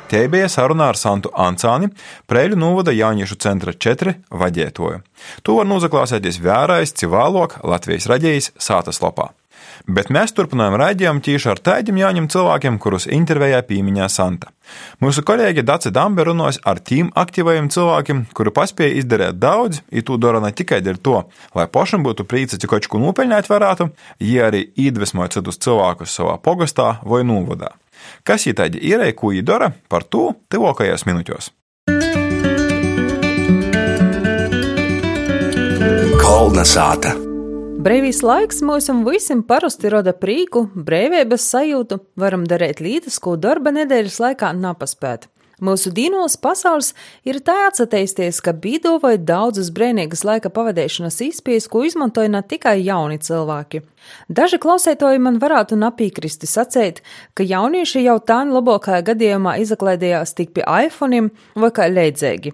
Te 0.10 0.24
bija 0.32 0.50
saruna 0.50 0.90
ar 0.90 0.98
Santu 0.98 1.30
Ancāni, 1.36 1.92
Preļu 2.26 2.58
novada 2.58 2.94
jauniešu 2.96 3.38
centra 3.44 3.74
4 3.76 4.18
vaģētoju. 4.34 5.02
To 5.44 5.62
var 5.62 5.68
nozaklāsēties 5.70 6.42
vērais 6.42 6.96
Civālok 6.98 7.60
Latvijas 7.68 8.08
raģējis 8.10 8.56
Sātas 8.58 9.04
lopā. 9.04 9.36
Bet 9.88 10.10
mēs 10.12 10.34
turpinājām 10.36 10.76
raidījumu 10.82 11.22
tieši 11.24 11.48
ar 11.54 11.60
tādiem 11.64 12.02
jauniem 12.02 12.26
cilvēkiem, 12.28 12.76
kurus 12.84 13.06
intervējā 13.08 13.62
pīmiņā 13.70 14.10
Santa. 14.12 14.50
Mūsu 15.00 15.24
kolēģe 15.24 15.64
Dace 15.64 15.94
Dambe 15.96 16.26
runājas 16.28 16.60
ar 16.68 16.82
tiem 16.84 17.08
aktīvajiem 17.16 17.70
cilvēkiem, 17.72 18.26
kuri 18.36 18.52
paspēja 18.52 18.98
izdarīt 19.00 19.40
daudz, 19.40 19.80
un 19.88 20.04
to 20.10 20.18
dara 20.20 20.42
ne 20.44 20.52
tikai 20.52 20.82
dēļ 20.84 21.00
to, 21.08 21.22
lai 21.56 21.68
pašam 21.72 22.04
būtu 22.04 22.28
prīca, 22.28 22.60
cik 22.60 22.74
kočku 22.74 23.00
nopeļņāt 23.00 23.48
varētu, 23.48 23.88
ja 24.28 24.50
arī 24.52 24.66
iedvesmoja 24.76 25.38
citus 25.38 25.62
cilvēkus 25.64 26.18
savā 26.20 26.36
pogastā 26.44 26.98
vai 27.08 27.24
novadā. 27.24 27.72
Kas 28.28 28.44
ir 28.46 28.58
tādi 28.60 28.84
ir, 28.84 29.06
ko 29.16 29.32
viņi 29.32 29.46
dara, 29.48 29.72
par 29.88 30.04
to 30.04 30.34
tuvākajās 30.52 31.08
minūtēs. 31.08 31.54
Kolna 36.20 36.68
sāta. 36.68 37.16
Brīvīs 37.78 38.24
laiks 38.26 38.64
mums 38.66 38.88
visiem 39.06 39.44
parasti 39.46 39.92
rada 39.94 40.10
prīku, 40.18 40.64
brīvības 40.74 41.44
sajūtu, 41.54 42.00
varam 42.18 42.48
darīt 42.50 42.82
lietas, 42.82 43.20
ko 43.22 43.36
darba 43.38 43.70
nedēļas 43.76 44.18
laikā 44.24 44.50
nepaspēt. 44.58 45.28
Mūsu 45.58 45.90
dīnos 45.90 46.36
pasaules 46.38 46.92
ir 47.26 47.40
tāds 47.42 47.82
attīstījies, 47.82 48.44
ka 48.46 48.52
bīdovai 48.54 49.16
daudzas 49.18 49.72
brīvīgas 49.74 50.22
laika 50.28 50.52
pavadīšanas 50.54 51.18
izpējas, 51.26 51.66
ko 51.74 51.82
izmantoja 51.82 52.30
ne 52.30 52.44
tikai 52.46 52.76
jauni 52.86 53.18
cilvēki. 53.18 53.82
Daži 54.30 54.60
klausētoji 54.62 55.18
man 55.18 55.40
varētu 55.42 55.80
napīkristi 55.82 56.46
sacīt, 56.46 57.02
ka 57.34 57.42
jaunieši 57.42 58.04
jau 58.06 58.20
tā 58.22 58.44
labākajā 58.46 59.02
gadījumā 59.10 59.56
izaklēdījās 59.64 60.38
tik 60.38 60.54
pie 60.54 60.62
iPhone 60.86 61.32
vai 61.58 61.72
kā 61.74 61.90
leidzēgi. 61.90 62.54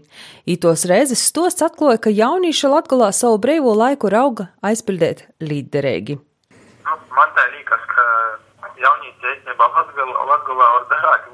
Ītos 0.56 0.88
reizes 0.88 1.28
stosts 1.28 1.66
atklāja, 1.68 2.00
ka 2.08 2.14
jaunieši 2.14 2.72
Latgulā 2.72 3.12
savu 3.12 3.42
brīvo 3.44 3.76
laiku 3.76 4.08
rauga 4.16 4.54
aizpildīt 4.64 5.28
līderīgi. 5.44 6.22
Nu, 6.88 6.96
man 7.20 7.36
tā 7.36 7.50
liekas, 7.52 7.84
ka 7.92 8.08
jaunieši 8.80 9.36
īstenībā 9.36 9.74
Latgulā 9.76 10.72
var 10.78 10.88
darīt 10.96 11.28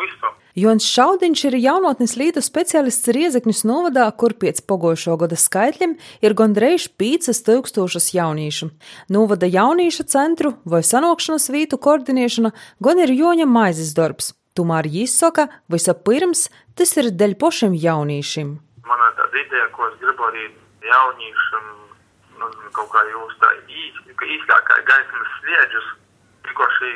visu 0.00 0.32
Jons 0.52 0.84
Šaudiņš 0.84 1.42
ir 1.48 1.54
jaunotnes 1.56 2.12
lītu 2.20 2.42
speciālists 2.44 3.08
Riezekņus 3.16 3.62
novadā, 3.64 4.04
kur 4.20 4.34
pēc 4.36 4.58
pogošo 4.68 5.14
gada 5.16 5.38
skaitļiem 5.40 5.94
ir 6.20 6.34
gandrīz 6.36 6.90
5000 7.00 8.10
jauniešu. 8.12 8.68
Novada 9.08 9.48
jauniešu 9.48 10.04
centru 10.12 10.52
vai 10.68 10.82
sanākšanas 10.84 11.48
vītu 11.54 11.78
koordinēšana 11.80 12.52
gan 12.84 13.00
ir 13.00 13.14
Joņa 13.16 13.46
maizes 13.48 13.94
darbs. 13.96 14.34
Tomēr 14.52 14.90
jāsaka, 14.92 15.48
vispirms 15.72 16.50
tas 16.76 16.92
ir 17.00 17.08
dēļ 17.16 17.38
pašiem 17.40 17.72
jauniešiem. 17.72 18.52
Man 18.84 19.06
ir 19.08 19.16
tāda 19.16 19.40
ideja, 19.40 19.70
ko 19.72 19.88
es 19.88 19.96
gribu 20.04 20.28
arī 20.28 20.50
jauniešiem, 20.84 21.72
nu, 22.42 22.52
kaut 22.76 22.92
kā 22.92 23.06
jūs 23.08 23.40
tā 23.40 23.54
īstākā 24.36 24.82
gaismas 24.84 25.32
sliedžus, 25.40 25.88
tikko 26.44 26.68
šī 26.76 26.92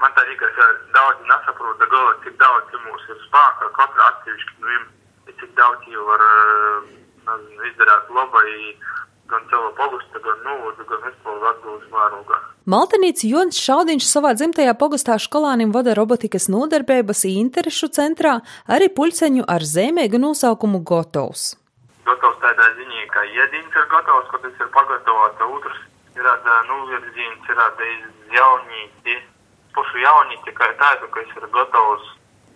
man 0.00 0.10
tā 0.16 0.24
liekas, 0.28 0.52
ka 0.58 0.66
daudzi 0.96 1.30
nesaprot, 1.30 1.86
gala, 1.94 2.16
cik 2.24 2.36
daudz 2.40 2.76
mums 2.86 3.06
ir 3.12 3.22
spēka, 3.28 3.70
katra 3.78 4.10
atsevišķi 4.10 4.60
no 4.60 4.70
viņiem, 4.70 4.84
cik 5.40 5.54
daudz 5.58 5.88
jau 5.92 6.04
var 6.10 6.24
nezinu, 7.28 7.70
izdarīt 7.70 8.12
labai 8.18 8.50
gan 9.30 9.46
savu 9.50 9.70
pogustu, 9.78 10.20
gan 10.24 10.42
novodu, 10.44 10.84
gan 10.88 11.00
vispār 11.06 11.40
Latvijas 11.46 11.86
mērogā. 11.92 12.40
Maltenīts 12.68 13.24
Jons 13.28 13.58
Šaudiņš 13.60 14.06
savā 14.08 14.32
dzimtajā 14.36 14.74
pogastā 14.80 15.16
skolānim 15.20 15.72
vada 15.72 15.94
robotikas 15.96 16.48
nodarbības 16.52 17.24
interešu 17.28 17.90
centrā, 17.96 18.38
arī 18.68 18.90
puļceņu 18.98 19.44
ar 19.56 19.64
zemēgu 19.68 20.20
nosaukumu 20.20 20.80
Gotovs. 20.80 21.54
gatavs 22.04 22.40
tādā 22.40 22.68
ziņā, 22.78 23.06
ka 23.12 23.24
iedīns 23.24 23.76
ir 23.80 23.86
gatavs, 23.92 24.28
ka 24.32 24.40
tas 24.44 24.60
ir 24.60 24.68
pagatavots, 24.76 25.44
otrs 25.56 25.80
ir 26.16 26.28
nuvirzīns, 26.68 27.48
ir 27.48 27.58
jaunīti, 28.36 29.16
pušu 29.76 30.02
jaunīti, 30.04 30.54
kā 30.58 30.70
tādu, 30.80 31.10
kas 31.14 31.34
ir 31.38 31.48
gatavs 31.54 32.12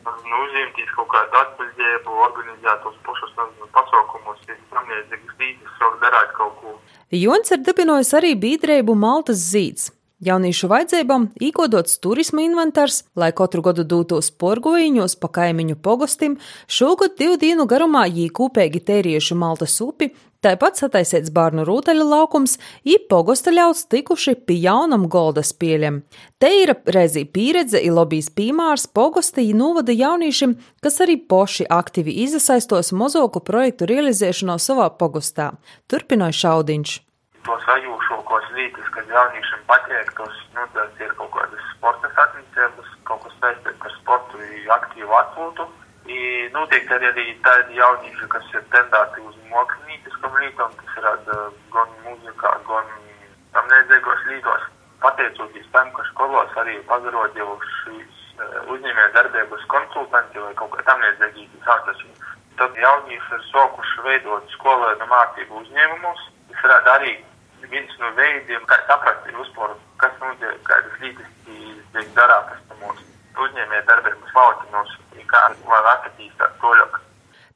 nu, 0.09 0.39
uzņemties 0.47 0.95
kaut 0.97 1.11
kādu 1.13 1.41
atbildību, 1.43 2.17
organizēt 2.29 2.83
tos 2.85 2.97
pašus 3.07 3.35
nezinu, 3.37 3.69
pasaukumus, 3.77 4.41
samniedzīgas 4.73 5.37
līdzes, 5.43 5.77
sāk 5.81 6.01
darīt 6.05 6.35
kaut 6.39 6.59
ko. 6.63 6.75
Jons 7.13 7.55
ir 7.55 7.63
dibinojis 7.67 8.15
arī 8.17 8.35
biedrību 8.41 8.97
Maltas 8.99 9.43
zīds. 9.53 9.91
Jauniešu 10.19 10.67
vajadzībām 10.67 11.29
īkodots 11.47 12.01
turisma 12.03 12.43
inventārs, 12.43 13.05
lai 13.15 13.29
katru 13.31 13.63
gadu 13.63 13.85
dotos 13.87 14.33
porgojiņos 14.35 15.15
pa 15.23 15.29
kaimiņu 15.37 15.77
pogostim, 15.79 16.35
šogad 16.67 17.15
divu 17.21 17.37
dienu 17.39 17.69
garumā 17.71 18.03
jī 18.11 18.27
kūpēgi 18.35 18.83
tēriešu 18.89 19.39
Maltas 19.39 19.77
upi, 19.85 20.11
tāpat 20.45 20.81
sataisīts 20.81 21.33
bārnu 21.35 21.65
rūteļu 21.69 22.07
laukums, 22.09 22.59
jī 22.87 22.99
pogosta 23.11 23.55
ļauts 23.55 23.87
tikuši 23.93 24.37
pie 24.49 24.59
jaunam 24.65 25.09
goldas 25.09 25.55
pieļem. 25.57 26.03
Te 26.39 26.53
ir 26.63 26.75
reizī 26.87 27.25
pieredze 27.25 27.81
i 27.83 27.91
lobijas 27.95 28.31
pīmārs 28.35 28.87
pogosta 28.93 29.45
jī 29.45 29.57
novada 29.57 29.95
jauniešiem, 29.95 30.59
kas 30.85 31.03
arī 31.05 31.19
poši 31.19 31.69
aktīvi 31.81 32.21
izasaistos 32.29 32.93
mozoku 32.93 33.43
projektu 33.45 33.91
realizēšanā 33.91 34.61
savā 34.63 34.89
pogostā. 35.01 35.53
Turpināja 35.91 36.41
Šaudiņš 36.45 37.03
to 37.49 37.57
sajūšākos 37.65 38.49
līdzekļus, 38.57 38.89
kas 38.95 39.13
jauniešiem 39.15 39.61
patīk, 39.71 40.11
tos 40.19 40.41
nu, 40.57 40.65
tas 40.75 41.03
ir 41.05 41.13
kaut 41.17 41.31
kādas 41.33 41.69
sporta 41.73 42.11
sacensības, 42.17 42.91
kaut 43.09 43.23
kas 43.25 43.37
saistīts 43.41 43.89
ar 43.89 43.95
sportu, 43.97 44.43
aktīvu 44.77 45.17
atpūtu. 45.23 45.69
I 46.09 46.49
noteikti 46.55 46.95
arī, 46.97 47.09
arī 47.13 47.25
tādi 47.45 47.77
jaunieši, 47.77 48.27
kas 48.33 48.47
ir 48.57 48.63
tendēti 48.73 49.25
uz 49.29 49.35
mākslinieckām 49.51 50.39
lietām, 50.41 50.77
kas 50.79 50.95
ir 50.97 51.09
gan 51.75 51.91
mūzikā, 52.05 52.53
gan 52.69 52.87
tam 53.57 53.69
nedzīgos 53.73 54.23
līdzos. 54.31 54.65
Pateicoties 55.03 55.69
tam, 55.75 55.91
ka 55.93 56.07
skolos 56.09 56.57
arī 56.63 56.79
pagarodījušas 56.89 58.41
uzņēmēju 58.73 59.13
darbības 59.19 59.67
konsultanti 59.75 60.41
vai 60.47 60.55
kaut 60.57 60.73
kā 60.77 60.87
tam 60.89 61.05
līdzīgi 61.05 61.61
sākas. 61.67 62.01
Tad 62.57 62.81
jaunieši 62.85 63.37
ir 63.37 63.45
sākuši 63.51 64.07
veidot 64.09 64.49
skolēnu 64.57 65.11
mācību 65.13 65.61
uzņēmumus. 65.61 66.25
Tas 66.49 66.65
varētu 66.65 66.93
arī 66.95 67.13
viens 67.69 68.01
no 68.01 68.15
veidiem, 68.17 68.65
kā 68.71 68.81
saprast, 68.89 69.29
ir 69.29 69.45
uztver, 69.45 69.77
kas 70.01 70.17
notiek, 70.25 70.57
kādas 70.73 70.99
lietas 71.05 71.31
tiek 71.45 72.11
darātas 72.17 72.65
mūsu 72.81 73.18
uzņēmē 73.47 73.83
darbības 73.91 74.35
valstinos, 74.35 74.97
kā 75.29 75.45
var 75.69 75.93
attīstīt 75.97 76.59
toļok. 76.63 76.99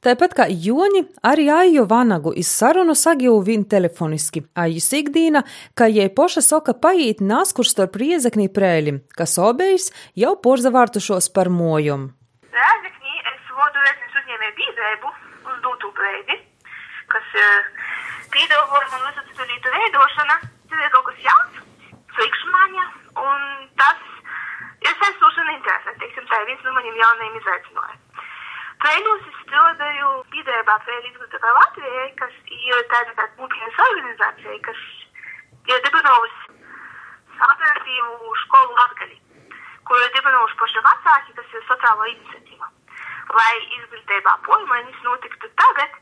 Tāpat 0.02 0.32
kā 0.34 0.44
Joni, 0.50 1.04
arī 1.22 1.44
Aiju 1.54 1.84
Vanagu 1.86 2.32
iz 2.34 2.48
sarunu 2.50 2.96
sagīju 2.98 3.36
viņu 3.46 3.68
telefoniski. 3.70 4.40
Aiju 4.58 4.82
Sigdīna, 4.82 5.44
ka 5.78 5.86
jai 5.86 6.08
poša 6.10 6.42
soka 6.42 6.74
paiet 6.74 7.20
naskurs 7.22 7.70
starp 7.70 7.94
riezeknī 8.02 8.48
prēļim, 8.50 8.98
kas 9.14 9.36
obējs 9.38 9.92
jau 10.18 10.32
porzavārtušos 10.46 11.30
par 11.36 11.52
mojumu. 11.54 12.10
Rēzeknī 12.50 13.14
es 13.30 13.54
vodu 13.54 13.86
reznes 13.86 14.18
uzņēmē 14.22 14.50
biedrību 14.58 15.12
uz 15.52 15.62
dūtu 15.68 15.92
prēļi, 16.00 16.38
kas 17.14 17.38
uh, 17.38 17.70
piedāvājuma 18.34 18.98
un 18.98 19.08
uzticamību 19.12 19.76
veidošana, 19.76 20.38
tas 20.66 20.82
ir 20.82 20.94
kaut 20.96 21.06
kas 21.12 21.22
jauns, 21.28 21.62
slikšmaņa, 22.18 22.88
un 23.22 23.46
tas 23.78 24.02
ir 24.82 24.98
saistoši 24.98 25.46
un 25.46 25.54
interesanti. 25.54 26.00
Teiksim, 26.02 26.26
tā 26.26 26.42
ir 26.42 26.50
jaunajiem 27.02 27.38
izaicinājumiem. 27.40 28.00
Trēļos 28.82 29.26
es 29.30 29.42
strādāju 29.44 30.08
biedrībā 30.32 30.74
Trēļu 30.86 31.10
izglītībā 31.12 31.50
Latvijai, 31.58 32.08
kas 32.18 32.32
ir 32.56 32.80
tāda 32.94 33.14
kā 33.18 33.28
publikas 33.36 33.82
organizācija, 33.84 34.56
kas 34.66 34.80
ir 35.70 35.84
dibinājusi 35.86 36.56
alternatīvu 37.46 38.32
skolu 38.42 38.74
Latgali, 38.80 39.18
kuru 39.86 40.02
ir 40.06 40.14
dibinājuši 40.16 40.58
paši 40.62 40.84
vecāki, 40.88 41.36
kas 41.38 41.54
ir 41.58 41.66
sociāla 41.68 42.10
iniciatīva. 42.14 42.70
Lai 43.38 43.54
izglītībā 43.78 44.34
pojumaiņas 44.48 45.06
notiktu 45.06 45.52
tagad, 45.62 45.94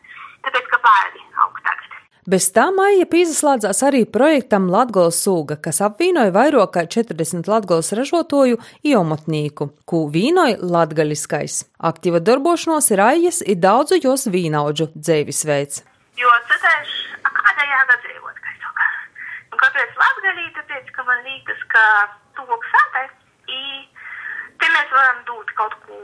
tāpēc, 0.47 0.73
ka 0.73 0.81
bērni 0.87 1.27
aug. 1.45 1.60
Bez 2.31 2.45
tā 2.55 2.69
maija 2.71 3.07
pieslēdzās 3.11 3.81
arī 3.83 4.05
projektam 4.15 4.69
Latgols 4.71 5.17
sūga, 5.25 5.57
kas 5.65 5.81
apvienoja 5.83 6.31
vairāk 6.37 6.71
kā 6.77 6.85
40 6.95 7.49
latgols 7.51 7.89
ražotoju 7.99 8.61
iomotnīku, 8.87 9.67
kū 9.89 10.03
vīnoja 10.15 10.61
latgaļiskais. 10.63 11.57
Aktīva 11.91 12.21
darbošanos 12.23 12.93
ir 12.95 13.03
aijas 13.03 13.41
ir 13.43 13.59
daudzu 13.65 13.99
jos 14.05 14.29
vīnaudžu 14.31 14.93
dzēvisveids. 14.95 15.83
Jo 16.21 16.31
citēš, 16.53 16.93
kādā 17.27 17.67
jāgadzīvot, 17.73 18.39
kā 18.45 18.55
saka. 18.61 18.87
Un 19.51 19.63
kāpēc 19.65 19.99
latgaļī? 20.05 20.47
Tāpēc, 20.61 20.95
ka 20.95 21.09
man 21.11 21.27
liekas, 21.27 21.67
ka 21.75 21.85
tuvok 22.39 22.69
sātai, 22.77 23.09
i 23.51 23.65
te 24.63 24.71
mēs 24.77 24.95
varam 24.95 25.25
dūt 25.33 25.51
kaut 25.59 25.75
ko 25.89 25.99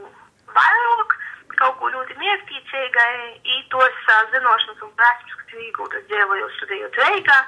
vairāk, 0.58 1.20
kaut 1.60 1.78
ko 1.80 1.90
ļoti 1.92 2.16
mērķīcīgai, 2.20 3.12
i 3.54 3.56
tos 3.72 4.00
zinošanas 4.32 4.82
un 4.86 4.92
prasmes, 4.98 5.36
kas 5.40 5.54
ir 5.54 5.64
iegūtas 5.68 6.06
dzīvojot, 6.10 6.56
studējot 6.58 6.98
Reigā, 7.02 7.38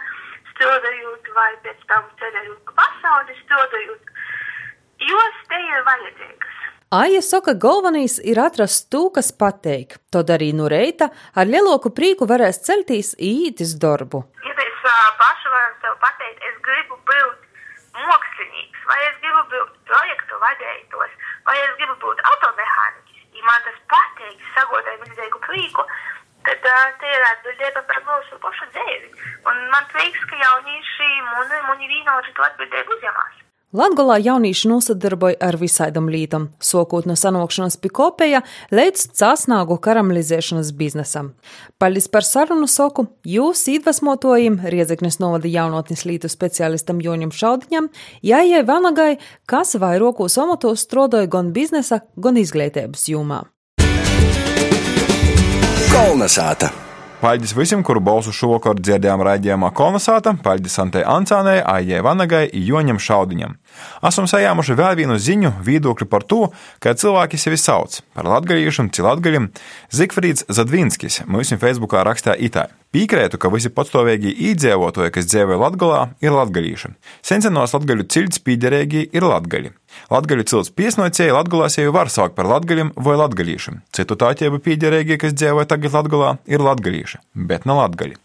strādājot 0.52 1.32
vai 1.36 1.50
pēc 1.64 1.82
tam 1.90 2.06
ceļojot 2.20 2.62
pa 2.68 2.76
pasauli, 2.82 3.36
strādājot, 3.44 4.14
jos 5.08 5.42
te 5.50 5.60
ir 5.64 5.84
vajadzīgas. 5.90 6.54
Aija 6.98 7.20
saka, 7.20 7.52
galvenais 7.52 8.14
ir 8.24 8.38
atrast 8.40 8.86
to, 8.92 9.10
kas 9.12 9.28
pateik. 9.42 9.98
To 10.08 10.22
darīja 10.24 10.56
no 10.56 10.70
reita, 10.72 11.10
ar 11.36 11.50
lielāku 11.50 11.92
prieku 11.92 12.24
varēs 12.30 12.62
celties 12.64 13.12
ītis 13.20 13.74
darbu. 13.82 14.22
Ja 14.46 14.56
mēs 14.56 14.78
paši 15.20 15.52
varam 15.52 15.74
sev 15.82 15.98
pateikt, 16.04 16.40
es 16.48 16.56
gribu 16.64 16.96
būt 17.10 17.44
mākslinieks, 17.98 18.80
vai 18.88 18.98
es 19.10 19.20
gribu 19.20 19.44
būt 19.52 19.76
projektu 19.92 20.40
vadītājs, 20.46 21.20
vai 21.44 21.58
es 21.66 21.76
gribu 21.76 21.98
būt 22.06 22.24
automehāniķis 22.32 23.07
ja 23.38 23.48
man 23.48 23.66
tas 23.66 23.80
patīk, 23.92 24.46
sagodēju 24.54 25.02
milzīgu 25.04 25.42
prieku, 25.46 25.84
tad 26.46 26.70
uh, 26.70 26.86
te 27.00 27.12
ir 27.16 27.26
atbildība 27.32 27.84
par 27.90 28.00
mūsu 28.08 28.38
pašu 28.44 28.70
dzīvi. 28.76 29.12
Un 29.50 29.60
man 29.74 29.90
prieks, 29.92 30.24
ka 30.30 30.40
jaunieši 30.44 31.10
muni, 31.32 31.60
muni 31.68 31.92
vīnoši 31.94 32.34
to 32.38 32.48
atbildību 32.50 32.98
uzņemās. 32.98 33.47
Latgolā 33.68 34.14
jaunieši 34.24 34.70
nosadarboja 34.70 35.36
ar 35.44 35.58
visādam 35.60 36.06
lītam, 36.08 36.46
sokot 36.56 37.04
no 37.04 37.12
sanokšanas 37.20 37.76
pie 37.76 37.90
kopēja 37.92 38.40
līdz 38.72 39.02
cāsnāgu 39.18 39.76
karamelizēšanas 39.84 40.70
biznesam. 40.78 41.34
Paldies 41.76 42.08
par 42.08 42.24
sarunu 42.24 42.64
soku, 42.64 43.04
jūs 43.28 43.66
iedvesmotojiem 43.68 44.56
Riedzeknes 44.72 45.20
novada 45.20 45.52
jaunotnes 45.52 46.06
lītu 46.08 46.32
speciālistam 46.32 47.04
Joņam 47.04 47.28
Šaudiņam, 47.28 47.92
jājai 48.24 48.64
Vanagai, 48.64 49.12
kas 49.44 49.76
vairokos 49.76 50.40
amatos 50.40 50.88
strodoja 50.88 51.28
gan 51.28 51.52
biznesa, 51.52 52.00
gan 52.16 52.40
izglītības 52.40 53.04
jomā. 53.12 53.44
Kolnesāta! 55.92 56.87
Paldies 57.18 57.50
visiem, 57.50 57.80
kuru 57.82 57.98
balsu 57.98 58.30
šovakar 58.30 58.78
dzirdējām 58.78 59.24
raidījumā 59.26 59.72
Kolnesāta, 59.74 60.36
paldies 60.38 60.78
Antei 60.78 61.00
Ancānai, 61.02 61.56
Aijai 61.66 61.98
Vanagai, 62.06 62.44
Joņam 62.54 63.00
Šaudiņam. 63.02 63.56
Esam 64.06 64.28
sajāmuši 64.30 64.76
vēl 64.78 64.94
vienu 65.00 65.16
ziņu 65.18 65.50
viedokli 65.66 66.06
par 66.06 66.22
to, 66.22 66.52
kā 66.78 66.92
cilvēki 66.94 67.40
sevi 67.42 67.58
sauc 67.58 67.98
par 68.14 68.30
latgaļiešiem, 68.30 68.92
cilatgaļiem. 68.94 69.50
Zikfrīds 69.98 70.46
Zadvinskis 70.46 71.24
mūsu 71.26 71.58
Facebookā 71.58 72.06
rakstā 72.06 72.38
itāļu. 72.38 72.70
Piekrītu, 72.94 73.42
ka 73.42 73.50
visi 73.50 73.74
patstāvīgi 73.74 74.36
iedzīvotāji, 74.52 75.16
kas 75.18 75.26
dzīvo 75.26 75.58
Latvijā, 75.64 76.06
ir 76.22 76.38
latgadījuši. 76.38 76.94
Sensenos 77.26 77.74
latgaļu 77.74 78.06
cilts 78.14 78.46
pīderīgi 78.46 79.08
ir 79.10 79.26
latgaļi. 79.26 79.74
Latgaļu 80.12 80.46
cilts 80.48 80.72
piesnocēji 80.78 81.34
Latvijā 81.34 81.68
sevi 81.72 81.92
var 81.94 82.12
saukt 82.12 82.36
par 82.38 82.48
latgaļiem 82.50 82.94
vai 82.96 83.18
latgaļīšiem. 83.20 83.82
Citu 83.94 84.18
tātību 84.20 84.62
pīderīgi, 84.64 85.18
kas 85.20 85.36
dzīvo 85.36 85.66
tagad 85.68 85.98
Latvijā, 85.98 86.38
ir 86.48 86.64
latgaļīši, 86.64 87.22
bet 87.48 87.68
ne 87.68 87.78
latgaļi. 87.78 88.18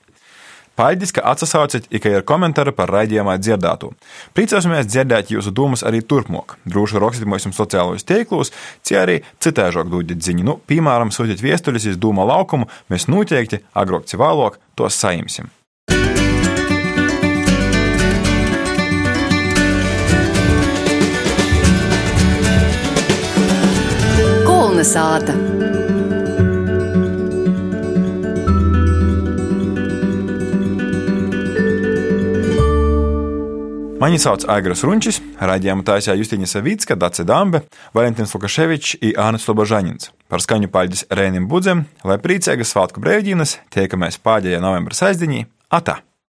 Paldies, 0.74 1.12
ka 1.14 1.22
atsaucat, 1.30 1.86
ja 1.94 2.00
ir 2.02 2.24
komentāri 2.26 2.72
par 2.74 2.90
raidījumā 2.90 3.36
dzirdēto. 3.38 3.92
Priecāsimies 4.34 4.88
dzirdēt 4.90 5.30
jūsu 5.30 5.54
domas 5.54 5.86
arī 5.86 6.02
turpmāk. 6.02 6.56
Droši 6.66 7.02
rakstiet 7.04 7.30
mums 7.30 7.46
sociālajos 7.54 8.08
tīklos, 8.10 8.50
kā 8.82 9.04
arī 9.04 9.20
citēžāk 9.38 9.92
dodiet 9.94 10.26
ziņu. 10.26 10.48
Nu, 10.50 10.58
piemēram, 10.66 11.14
sūtiet 11.14 11.46
viestuļus 11.46 11.92
iz 11.94 12.02
dūma 12.02 12.26
laukumu, 12.26 12.72
mēs 12.90 13.06
noteikti 13.06 13.62
agrāk 13.78 14.10
vai 14.10 14.26
vēlāk 14.26 14.58
tos 14.74 14.98
saimsim. 14.98 15.54
Kolnesāta! 24.84 25.32
Mani 34.00 34.20
sauc 34.20 34.44
Aigars 34.52 34.84
Runčis, 34.84 35.22
raidījumu 35.40 35.88
taisīja 35.88 36.18
Justīna 36.20 36.50
Savicka, 36.52 37.00
Dace 37.00 37.24
Dambe, 37.24 37.64
Valentīns 37.96 38.36
Lukaševičs 38.36 38.98
un 39.00 39.16
Ānis 39.24 39.48
Slobožaņins. 39.48 40.12
Par 40.28 40.44
skaņu 40.44 40.68
paļģis 40.74 41.08
Rēnim 41.16 41.48
Budzem, 41.48 41.88
lai 42.04 42.20
priecīgas 42.20 42.76
svētku 42.76 43.00
brīvdienas, 43.00 43.62
tiekamies 43.72 44.20
pēdējā 44.20 44.60
novembra 44.60 45.00
saizdiņī, 45.00 45.46
atā! 45.72 46.02